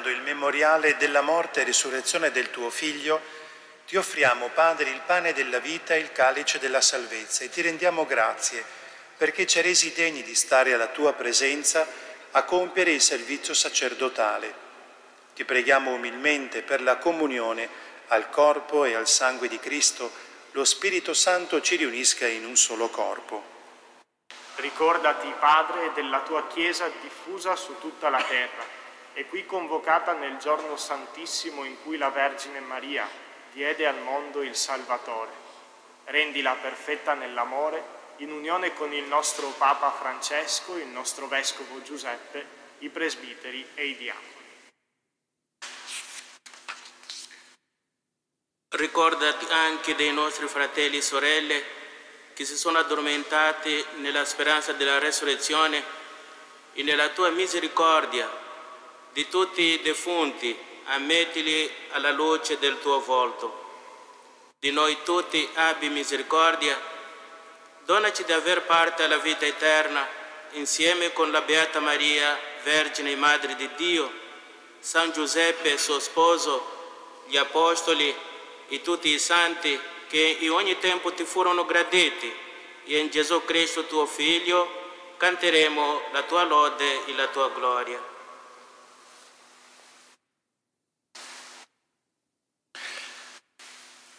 Celebrando 0.05 0.09
il 0.09 0.21
memoriale 0.21 0.97
della 0.97 1.21
morte 1.21 1.61
e 1.61 1.63
risurrezione 1.63 2.29
del 2.29 2.51
tuo 2.51 2.69
Figlio, 2.69 3.19
ti 3.87 3.95
offriamo, 3.95 4.49
Padre, 4.49 4.91
il 4.91 5.01
pane 5.03 5.33
della 5.33 5.57
vita 5.57 5.95
e 5.95 5.99
il 5.99 6.11
calice 6.11 6.59
della 6.59 6.81
salvezza 6.81 7.43
e 7.43 7.49
ti 7.49 7.61
rendiamo 7.61 8.05
grazie 8.05 8.63
perché 9.17 9.47
ci 9.47 9.57
hai 9.57 9.63
resi 9.63 9.93
degni 9.93 10.21
di 10.21 10.35
stare 10.35 10.73
alla 10.73 10.89
tua 10.89 11.13
presenza 11.13 11.87
a 12.31 12.43
compiere 12.43 12.91
il 12.91 13.01
servizio 13.01 13.55
sacerdotale. 13.55 14.53
Ti 15.33 15.43
preghiamo 15.43 15.93
umilmente 15.93 16.61
per 16.61 16.81
la 16.81 16.97
comunione 16.97 17.67
al 18.09 18.29
corpo 18.29 18.85
e 18.85 18.93
al 18.93 19.07
sangue 19.07 19.47
di 19.47 19.57
Cristo, 19.57 20.11
lo 20.51 20.65
Spirito 20.65 21.15
Santo 21.15 21.61
ci 21.61 21.77
riunisca 21.77 22.27
in 22.27 22.45
un 22.45 22.55
solo 22.55 22.89
corpo. 22.89 23.43
Ricordati, 24.57 25.33
Padre, 25.39 25.91
della 25.95 26.21
tua 26.21 26.45
Chiesa 26.47 26.89
diffusa 27.01 27.55
su 27.55 27.79
tutta 27.79 28.09
la 28.09 28.21
terra 28.21 28.83
e 29.17 29.27
qui 29.27 29.45
convocata 29.45 30.11
nel 30.11 30.35
giorno 30.37 30.75
santissimo 30.75 31.63
in 31.63 31.81
cui 31.83 31.95
la 31.97 32.09
Vergine 32.09 32.59
Maria 32.59 33.09
diede 33.53 33.87
al 33.87 34.01
mondo 34.01 34.41
il 34.41 34.55
Salvatore. 34.55 35.31
Rendila 36.03 36.53
perfetta 36.55 37.13
nell'amore, 37.13 37.93
in 38.17 38.29
unione 38.29 38.73
con 38.73 38.93
il 38.93 39.05
nostro 39.05 39.47
Papa 39.57 39.89
Francesco, 39.91 40.75
il 40.75 40.87
nostro 40.87 41.27
Vescovo 41.27 41.81
Giuseppe, 41.81 42.45
i 42.79 42.89
presbiteri 42.89 43.65
e 43.73 43.85
i 43.85 43.95
diaconi. 43.95 44.33
Ricordati 48.75 49.45
anche 49.49 49.95
dei 49.95 50.11
nostri 50.11 50.47
fratelli 50.47 50.97
e 50.97 51.01
sorelle 51.01 51.63
che 52.33 52.43
si 52.43 52.57
sono 52.57 52.79
addormentati 52.79 53.85
nella 53.99 54.25
speranza 54.25 54.73
della 54.73 54.99
resurrezione 54.99 55.81
e 56.73 56.83
nella 56.83 57.07
tua 57.09 57.29
misericordia 57.29 58.43
di 59.15 59.29
tutti 59.29 59.61
i 59.61 59.81
defunti, 59.81 60.53
ammettili 60.87 61.71
alla 61.91 62.11
luce 62.11 62.59
del 62.59 62.81
tuo 62.81 62.99
volto. 62.99 63.63
Di 64.59 64.71
noi 64.71 64.97
tutti 65.05 65.47
abbi 65.53 65.87
misericordia, 65.87 66.77
donaci 67.85 68.25
di 68.25 68.33
aver 68.33 68.63
parte 68.63 69.03
alla 69.03 69.19
vita 69.19 69.45
eterna 69.45 70.05
insieme 70.55 71.13
con 71.13 71.31
la 71.31 71.39
Beata 71.39 71.79
Maria, 71.79 72.37
Vergine 72.63 73.11
e 73.11 73.15
Madre 73.15 73.55
di 73.55 73.69
Dio, 73.77 74.11
San 74.79 75.13
Giuseppe, 75.13 75.77
suo 75.77 75.99
sposo, 76.01 77.23
gli 77.27 77.37
Apostoli 77.37 78.13
e 78.67 78.81
tutti 78.81 79.07
i 79.07 79.17
santi 79.17 79.79
che 80.09 80.39
in 80.41 80.51
ogni 80.51 80.77
tempo 80.79 81.13
ti 81.13 81.23
furono 81.23 81.63
graditi 81.63 82.33
e 82.83 82.97
in 82.97 83.09
Gesù 83.09 83.45
Cristo 83.45 83.85
tuo 83.85 84.05
Figlio 84.05 85.15
canteremo 85.15 86.01
la 86.11 86.23
tua 86.23 86.43
lode 86.43 87.05
e 87.05 87.15
la 87.15 87.27
tua 87.27 87.49
gloria. 87.51 88.14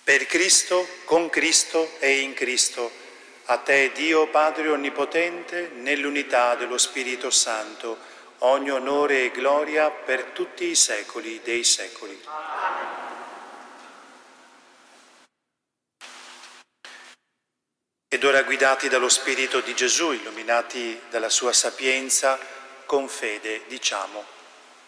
Per 0.07 0.25
Cristo, 0.27 0.87
con 1.03 1.29
Cristo 1.31 1.97
e 1.99 2.21
in 2.21 2.33
Cristo, 2.33 2.93
a 3.47 3.57
te 3.57 3.91
Dio 3.91 4.29
Padre 4.29 4.69
Onnipotente, 4.69 5.73
nell'unità 5.75 6.55
dello 6.55 6.79
Spirito 6.79 7.29
Santo, 7.29 7.99
ogni 8.39 8.71
onore 8.71 9.25
e 9.25 9.31
gloria 9.33 9.91
per 9.91 10.27
tutti 10.27 10.67
i 10.67 10.77
secoli 10.77 11.41
dei 11.43 11.65
secoli. 11.65 12.23
Ed 18.07 18.23
ora 18.23 18.45
guidati 18.45 18.89
dallo 18.89 19.09
Spirito 19.09 19.59
di 19.59 19.75
Gesù, 19.75 20.13
illuminati 20.13 21.01
dalla 21.11 21.31
sua 21.31 21.53
sapienza, 21.53 22.39
con 22.85 23.09
fede 23.09 23.63
diciamo, 23.67 24.25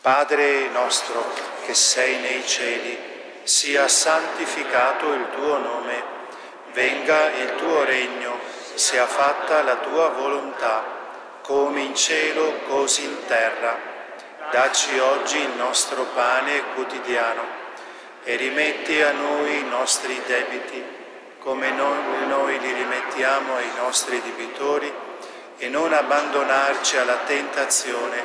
Padre 0.01 0.69
nostro 0.69 1.35
che 1.67 1.75
sei 1.75 2.21
nei 2.21 2.47
cieli, 2.47 3.18
sia 3.49 3.89
santificato 3.89 5.11
il 5.15 5.27
tuo 5.35 5.57
nome, 5.57 6.03
venga 6.75 7.33
il 7.33 7.55
tuo 7.55 7.83
regno, 7.83 8.39
sia 8.75 9.07
fatta 9.07 9.63
la 9.63 9.77
tua 9.77 10.09
volontà, 10.09 10.85
come 11.43 11.81
in 11.81 11.95
cielo 11.95 12.59
così 12.67 13.05
in 13.05 13.17
terra. 13.27 13.75
Dacci 14.51 14.99
oggi 14.99 15.39
il 15.39 15.53
nostro 15.57 16.03
pane 16.15 16.63
quotidiano 16.75 17.43
e 18.23 18.37
rimetti 18.37 19.01
a 19.01 19.13
noi 19.13 19.61
i 19.61 19.65
nostri 19.65 20.21
debiti, 20.27 20.85
come 21.39 21.71
noi, 21.71 22.27
noi 22.27 22.61
li 22.61 22.73
rimettiamo 22.75 23.55
ai 23.55 23.71
nostri 23.79 24.21
debitori, 24.21 24.93
e 25.57 25.69
non 25.69 25.95
abbandonarci 25.95 26.99
alla 26.99 27.17
tentazione 27.25 28.23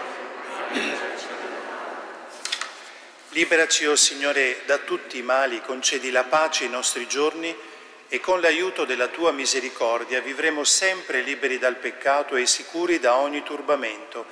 Liberaci, 3.33 3.87
o 3.87 3.93
oh 3.93 3.95
Signore, 3.95 4.61
da 4.67 4.77
tutti 4.77 5.17
i 5.17 5.23
mali, 5.23 5.59
concedi 5.59 6.11
la 6.11 6.23
pace 6.23 6.65
ai 6.65 6.69
nostri 6.69 7.07
giorni 7.07 7.55
e 8.07 8.19
con 8.19 8.39
l'aiuto 8.39 8.85
della 8.85 9.07
tua 9.07 9.31
misericordia 9.31 10.21
vivremo 10.21 10.63
sempre 10.63 11.21
liberi 11.21 11.57
dal 11.57 11.77
peccato 11.77 12.35
e 12.35 12.45
sicuri 12.45 12.99
da 12.99 13.15
ogni 13.15 13.41
turbamento, 13.41 14.23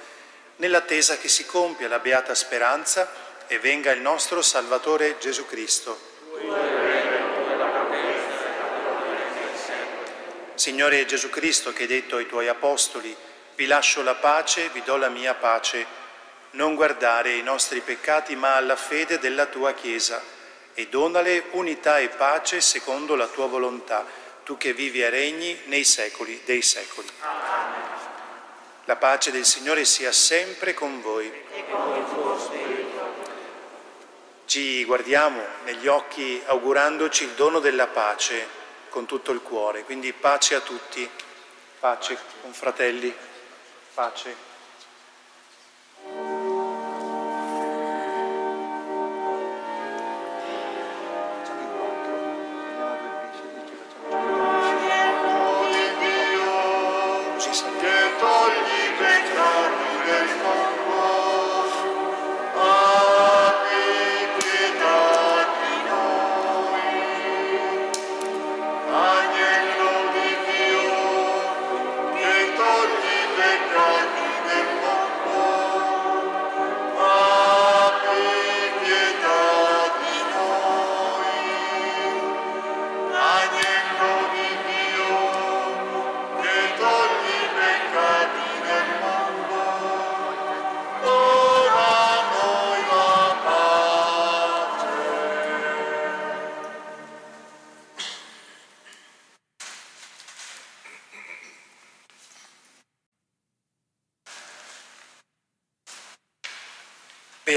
nell'attesa 0.58 1.18
che 1.18 1.30
si 1.30 1.48
compia 1.48 1.88
la 1.88 1.98
beata 1.98 2.36
speranza 2.36 3.12
e 3.48 3.58
venga 3.58 3.92
il 3.92 4.02
nostro 4.02 4.44
Salvatore 4.44 5.18
Gesù 5.18 5.48
Cristo. 5.48 6.00
Signore 10.54 11.06
Gesù 11.08 11.32
Cristo, 11.32 11.74
che 11.74 11.82
hai 11.82 11.88
detto 11.88 12.18
ai 12.18 12.28
tuoi 12.28 12.48
apostoli, 12.48 13.16
vi 13.56 13.66
lascio 13.66 14.04
la 14.04 14.14
pace, 14.14 14.70
vi 14.72 14.84
do 14.86 14.96
la 14.98 15.10
mia 15.10 15.34
pace 15.34 16.01
non 16.52 16.76
guardare 16.76 17.32
ai 17.32 17.44
nostri 17.44 17.82
peccati 17.82 18.36
ma 18.36 18.56
alla 18.56 18.76
fede 18.76 19.20
della 19.20 19.46
tua 19.46 19.74
Chiesa 19.74 20.22
e 20.74 20.88
donale 20.88 21.44
unità 21.52 22.00
e 22.00 22.10
pace 22.10 22.62
secondo 22.62 23.16
la 23.16 23.28
tua 23.28 23.48
volontà, 23.48 24.06
tu 24.44 24.58
che 24.58 24.74
vivi 24.74 25.02
e 25.02 25.10
regni 25.10 25.60
nei 25.66 25.84
secoli 25.84 26.42
dei 26.46 26.62
secoli. 26.62 27.10
Amen. 27.20 27.92
La 28.86 28.96
pace 28.96 29.32
del 29.32 29.46
Signore 29.46 29.86
sia 29.86 30.12
sempre 30.12 30.74
con 30.74 31.02
voi. 31.02 31.28
E 31.28 31.66
con 31.70 31.96
il 31.96 32.06
tuo 32.06 32.40
spirito. 32.40 33.14
Ci 34.46 34.84
guardiamo 34.86 35.42
negli 35.64 35.88
occhi 35.88 36.42
augurandoci 36.46 37.26
il 37.26 37.32
dono 37.32 37.60
della 37.60 37.88
pace 37.88 38.60
con 38.90 39.06
tutto 39.06 39.32
il 39.32 39.42
cuore, 39.42 39.84
quindi 39.84 40.12
pace 40.12 40.56
a 40.56 40.60
tutti, 40.60 41.10
pace 41.80 42.18
con 42.42 42.52
fratelli, 42.54 43.14
pace. 43.94 44.51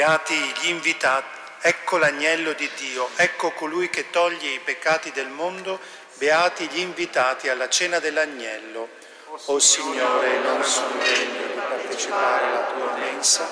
Beati 0.05 0.35
gli 0.61 0.69
invitati, 0.69 1.27
ecco 1.63 1.97
l'agnello 1.97 2.53
di 2.53 2.69
Dio, 2.77 3.09
ecco 3.17 3.53
colui 3.53 3.89
che 3.89 4.11
toglie 4.11 4.51
i 4.51 4.61
peccati 4.61 5.11
del 5.13 5.29
mondo, 5.29 5.81
beati 6.19 6.69
gli 6.69 6.81
invitati 6.81 7.49
alla 7.49 7.71
cena 7.71 8.01
dell'agnello. 8.01 8.87
O 9.47 9.59
Signore, 9.59 10.41
non 10.41 10.63
sono 10.63 10.91
degno 11.03 11.47
di 11.47 11.53
partecipare 11.55 12.45
alla 12.45 12.65
tua 12.65 12.93
mensa, 12.99 13.49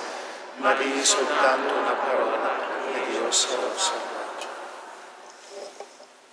ma 0.57 0.75
di 0.75 1.03
soltanto 1.03 1.73
una 1.73 1.93
parola 1.93 2.51
ed 2.97 3.15
io 3.15 3.33
sarò 3.33 3.75
salvato. 3.75 4.47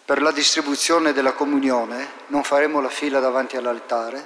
Per 0.03 0.21
la 0.21 0.31
distribuzione 0.31 1.13
della 1.13 1.31
comunione 1.31 2.11
non 2.27 2.43
faremo 2.43 2.81
la 2.81 2.89
fila 2.89 3.21
davanti 3.21 3.55
all'altare, 3.55 4.21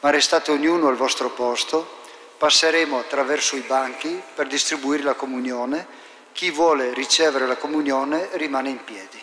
ma 0.00 0.08
restate 0.08 0.52
ognuno 0.52 0.88
al 0.88 0.96
vostro 0.96 1.28
posto 1.28 2.00
Passeremo 2.42 2.98
attraverso 2.98 3.54
i 3.54 3.60
banchi 3.60 4.20
per 4.34 4.48
distribuire 4.48 5.04
la 5.04 5.14
comunione. 5.14 5.86
Chi 6.32 6.50
vuole 6.50 6.92
ricevere 6.92 7.46
la 7.46 7.54
comunione 7.56 8.30
rimane 8.32 8.68
in 8.68 8.82
piedi. 8.82 9.22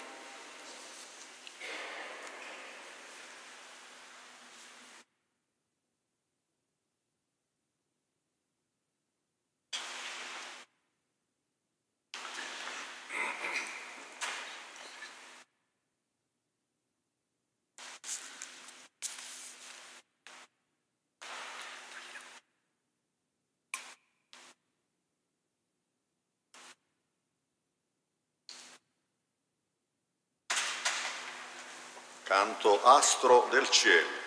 canto 32.30 32.79
Astro 32.90 33.48
del 33.52 33.68
cielo. 33.68 34.19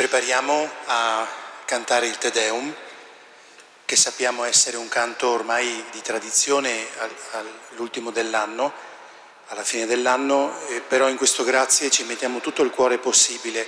Prepariamo 0.00 0.70
a 0.86 1.28
cantare 1.66 2.06
il 2.06 2.16
Te 2.16 2.30
Deum, 2.30 2.74
che 3.84 3.96
sappiamo 3.96 4.44
essere 4.44 4.78
un 4.78 4.88
canto 4.88 5.28
ormai 5.28 5.84
di 5.90 6.00
tradizione 6.00 6.86
al- 6.96 7.44
all'ultimo 7.72 8.10
dell'anno, 8.10 8.72
alla 9.48 9.62
fine 9.62 9.84
dell'anno, 9.84 10.58
eh, 10.68 10.80
però 10.80 11.06
in 11.10 11.18
questo 11.18 11.44
grazie 11.44 11.90
ci 11.90 12.04
mettiamo 12.04 12.40
tutto 12.40 12.62
il 12.62 12.70
cuore 12.70 12.96
possibile, 12.96 13.66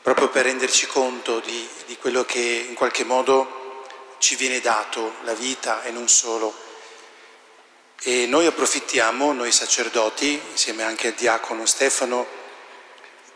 proprio 0.00 0.30
per 0.30 0.46
renderci 0.46 0.86
conto 0.86 1.40
di, 1.40 1.68
di 1.84 1.98
quello 1.98 2.24
che 2.24 2.64
in 2.66 2.74
qualche 2.74 3.04
modo 3.04 3.84
ci 4.16 4.36
viene 4.36 4.60
dato, 4.60 5.16
la 5.24 5.34
vita 5.34 5.82
e 5.82 5.90
non 5.90 6.08
solo. 6.08 6.54
E 8.00 8.24
noi 8.24 8.46
approfittiamo, 8.46 9.34
noi 9.34 9.52
sacerdoti, 9.52 10.40
insieme 10.52 10.82
anche 10.82 11.08
al 11.08 11.12
diacono 11.14 11.66
Stefano, 11.66 12.45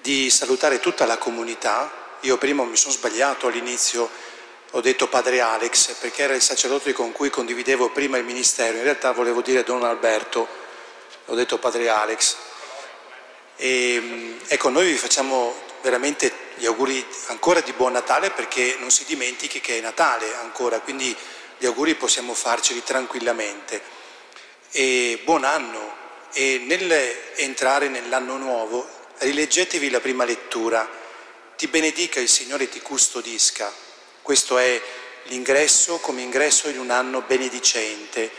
di 0.01 0.31
salutare 0.31 0.81
tutta 0.81 1.07
la 1.07 1.19
comunità. 1.19 1.91
Io 2.21 2.37
prima 2.37 2.65
mi 2.65 2.77
sono 2.77 2.93
sbagliato 2.93 3.47
all'inizio, 3.47 4.09
ho 4.73 4.81
detto 4.81 5.09
padre 5.09 5.41
Alex 5.41 5.95
perché 5.95 6.23
era 6.23 6.35
il 6.35 6.43
sacerdote 6.43 6.93
con 6.93 7.13
cui 7.13 7.31
condividevo 7.31 7.91
prima 7.91 8.19
il 8.19 8.25
ministero, 8.25 8.77
in 8.77 8.85
realtà 8.85 9.13
volevo 9.13 9.41
dire 9.41 9.65
Don 9.65 9.85
Alberto, 9.85 10.47
ho 11.27 11.35
detto 11.35 11.59
padre 11.59 11.89
Alex. 11.89 12.37
E, 13.57 14.39
ecco, 14.47 14.69
noi 14.69 14.87
vi 14.87 14.97
facciamo 14.97 15.55
veramente 15.83 16.33
gli 16.57 16.67
auguri 16.67 17.05
ancora 17.27 17.61
di 17.61 17.73
buon 17.73 17.93
Natale 17.93 18.31
perché 18.31 18.77
non 18.79 18.91
si 18.91 19.05
dimentichi 19.07 19.61
che 19.61 19.79
è 19.79 19.81
Natale 19.81 20.35
ancora, 20.37 20.81
quindi 20.81 21.15
gli 21.59 21.67
auguri 21.67 21.95
possiamo 21.95 22.35
farceli 22.35 22.83
tranquillamente. 22.83 23.99
E 24.71 25.21
buon 25.25 25.45
anno 25.45 25.99
e 26.33 26.63
nell'entrare 26.65 27.89
nell'anno 27.89 28.37
nuovo 28.37 29.00
rileggetevi 29.21 29.91
la 29.91 30.01
prima 30.01 30.25
lettura. 30.25 30.89
Ti 31.57 31.67
benedica 31.69 32.21
il 32.21 32.29
Signore 32.29 32.65
e 32.65 32.69
ti 32.69 32.81
custodisca. 32.81 33.73
Questo 34.23 34.59
è 34.59 34.81
l'ingresso 35.25 35.99
come 35.99 36.23
ingresso 36.23 36.69
in 36.69 36.79
un 36.79 36.91
anno 36.91 37.23
benedicente, 37.23 38.31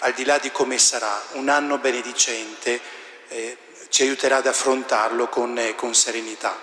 al 0.00 0.12
di 0.12 0.24
là 0.24 0.38
di 0.38 0.50
come 0.50 0.78
sarà, 0.78 1.22
un 1.32 1.48
anno 1.48 1.78
benedicente 1.78 2.80
eh, 3.28 3.56
ci 3.88 4.02
aiuterà 4.02 4.36
ad 4.36 4.46
affrontarlo 4.46 5.28
con, 5.28 5.56
eh, 5.58 5.74
con 5.74 5.94
serenità. 5.94 6.58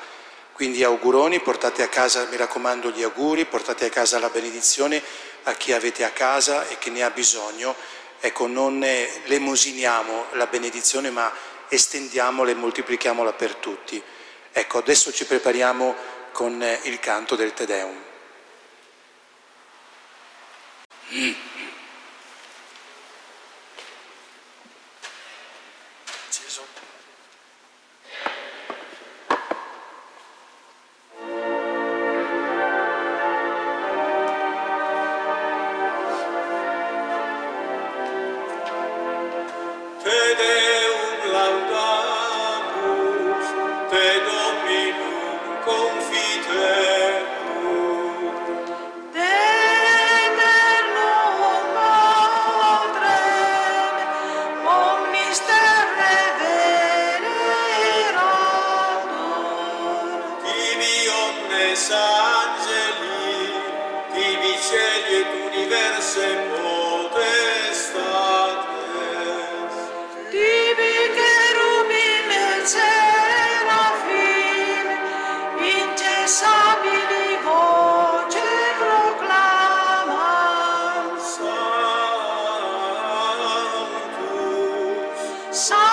Quindi 0.54 0.84
auguroni, 0.84 1.40
portate 1.42 1.84
a 1.84 1.90
casa, 1.90 2.26
mi 2.30 2.38
raccomando, 2.38 2.90
gli 2.92 3.04
auguri, 3.04 3.46
portate 3.46 3.86
a 3.86 3.90
casa 3.90 4.20
la 4.20 4.30
benedizione 4.30 5.02
a 5.44 5.54
chi 5.54 5.74
avete 5.74 6.04
a 6.04 6.12
casa 6.12 6.68
e 6.68 6.78
che 6.78 6.90
ne 6.90 7.04
ha 7.04 7.10
bisogno. 7.10 7.76
Ecco, 8.20 8.48
non 8.48 8.84
eh, 8.84 9.22
lemosiniamo 9.26 10.28
la 10.32 10.48
benedizione, 10.48 11.10
ma 11.10 11.32
estendiamola 11.70 12.52
e 12.52 12.56
moltiplichiamola 12.56 13.34
per 13.34 13.56
tutti. 13.56 14.02
Ecco, 14.52 14.78
adesso 14.78 15.12
ci 15.12 15.26
prepariamo 15.26 15.96
con 16.32 16.62
eh, 16.62 16.80
il 16.84 17.00
canto 17.00 17.36
del 17.36 17.54
Te 17.54 17.66
Deum. 17.66 18.04
So 85.56 85.85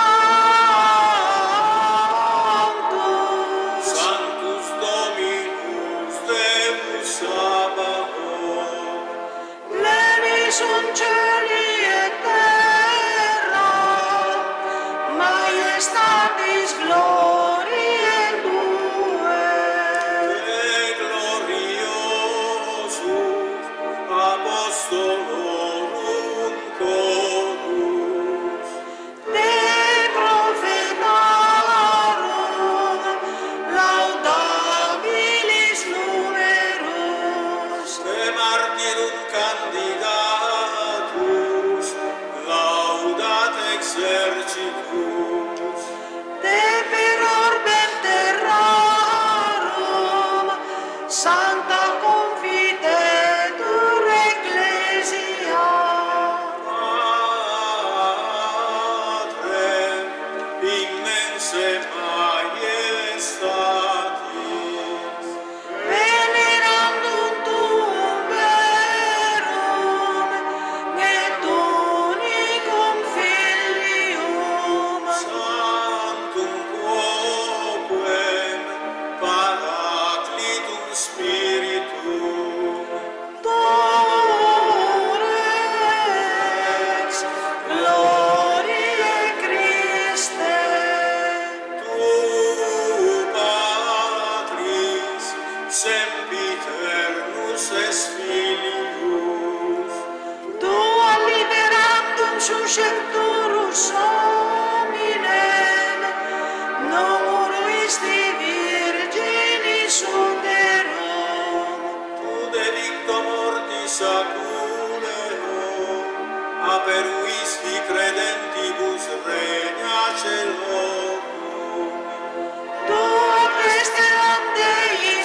Dove 122.87 123.73
stai 123.83 124.39
dei 124.55 125.23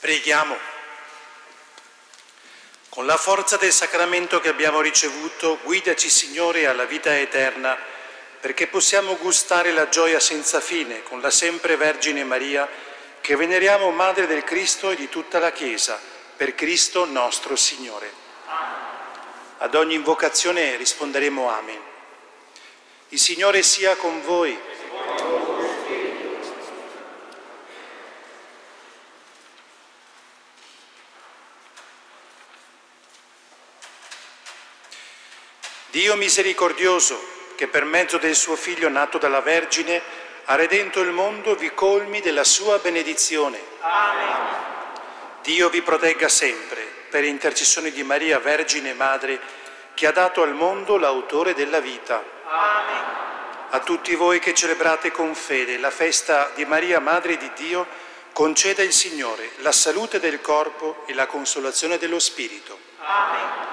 Preghiamo. 0.00 0.56
Con 2.88 3.06
la 3.06 3.16
forza 3.16 3.56
del 3.56 3.72
sacramento 3.72 4.38
che 4.38 4.50
abbiamo 4.50 4.80
ricevuto, 4.80 5.58
guidaci 5.64 6.08
Signore 6.08 6.68
alla 6.68 6.84
vita 6.84 7.18
eterna, 7.18 7.76
perché 8.40 8.68
possiamo 8.68 9.16
gustare 9.16 9.72
la 9.72 9.88
gioia 9.88 10.20
senza 10.20 10.60
fine 10.60 11.02
con 11.02 11.20
la 11.20 11.30
sempre 11.30 11.76
Vergine 11.76 12.22
Maria, 12.22 12.68
che 13.26 13.34
veneriamo 13.34 13.90
Madre 13.90 14.28
del 14.28 14.44
Cristo 14.44 14.92
e 14.92 14.94
di 14.94 15.08
tutta 15.08 15.40
la 15.40 15.50
Chiesa, 15.50 16.00
per 16.36 16.54
Cristo 16.54 17.04
nostro 17.06 17.56
Signore. 17.56 18.08
Ad 19.58 19.74
ogni 19.74 19.96
invocazione 19.96 20.76
risponderemo 20.76 21.50
Amen. 21.50 21.80
Il 23.08 23.18
Signore 23.18 23.64
sia 23.64 23.96
con 23.96 24.22
voi. 24.22 24.56
Dio 35.90 36.14
misericordioso, 36.14 37.20
che 37.56 37.66
per 37.66 37.84
mezzo 37.84 38.18
del 38.18 38.36
suo 38.36 38.54
Figlio 38.54 38.88
nato 38.88 39.18
dalla 39.18 39.40
Vergine, 39.40 40.00
ha 40.46 40.54
redento 40.54 41.00
il 41.00 41.10
mondo, 41.10 41.54
vi 41.54 41.72
colmi 41.74 42.20
della 42.20 42.44
sua 42.44 42.78
benedizione. 42.78 43.60
Amen. 43.80 44.64
Dio 45.42 45.68
vi 45.68 45.82
protegga 45.82 46.28
sempre, 46.28 46.82
per 47.10 47.24
intercessione 47.24 47.90
di 47.90 48.02
Maria, 48.04 48.38
Vergine 48.38 48.94
Madre, 48.94 49.40
che 49.94 50.06
ha 50.06 50.12
dato 50.12 50.42
al 50.42 50.54
mondo 50.54 50.98
l'autore 50.98 51.54
della 51.54 51.80
vita. 51.80 52.22
Amen. 52.44 53.04
A 53.70 53.80
tutti 53.80 54.14
voi 54.14 54.38
che 54.38 54.54
celebrate 54.54 55.10
con 55.10 55.34
fede 55.34 55.78
la 55.78 55.90
festa 55.90 56.52
di 56.54 56.64
Maria, 56.64 57.00
Madre 57.00 57.36
di 57.36 57.50
Dio, 57.56 57.86
conceda 58.32 58.82
il 58.82 58.92
Signore 58.92 59.50
la 59.56 59.72
salute 59.72 60.20
del 60.20 60.40
corpo 60.40 61.02
e 61.06 61.14
la 61.14 61.26
consolazione 61.26 61.98
dello 61.98 62.20
Spirito. 62.20 62.78
Amen. 63.00 63.64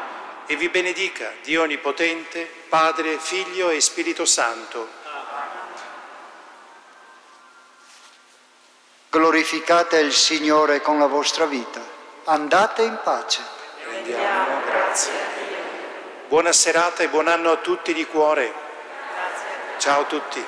E 0.47 0.55
vi 0.55 0.69
benedica 0.69 1.33
Dio 1.43 1.61
Onnipotente, 1.61 2.49
Padre, 2.67 3.19
Figlio 3.19 3.69
e 3.69 3.79
Spirito 3.79 4.25
Santo. 4.25 5.01
Glorificate 9.13 9.99
il 9.99 10.11
Signore 10.11 10.81
con 10.81 10.97
la 10.97 11.05
vostra 11.05 11.45
vita. 11.45 11.79
Andate 12.23 12.81
in 12.81 12.97
pace. 13.03 13.41
Rendiamo 13.85 14.61
grazie 14.65 15.11
a 15.11 15.25
Dio. 15.37 15.57
Buona 16.29 16.51
serata 16.51 17.03
e 17.03 17.09
buon 17.09 17.27
anno 17.27 17.51
a 17.51 17.57
tutti 17.57 17.93
di 17.93 18.07
cuore. 18.07 18.51
Ciao 19.77 20.01
a 20.01 20.05
tutti. 20.05 20.43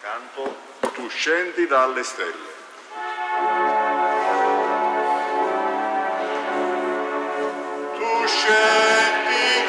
Canto 0.00 0.56
Tu 0.92 1.08
scendi 1.08 1.68
dalle 1.68 2.02
stelle. 2.02 2.50
Tu 7.94 8.26
scendi 8.26 9.66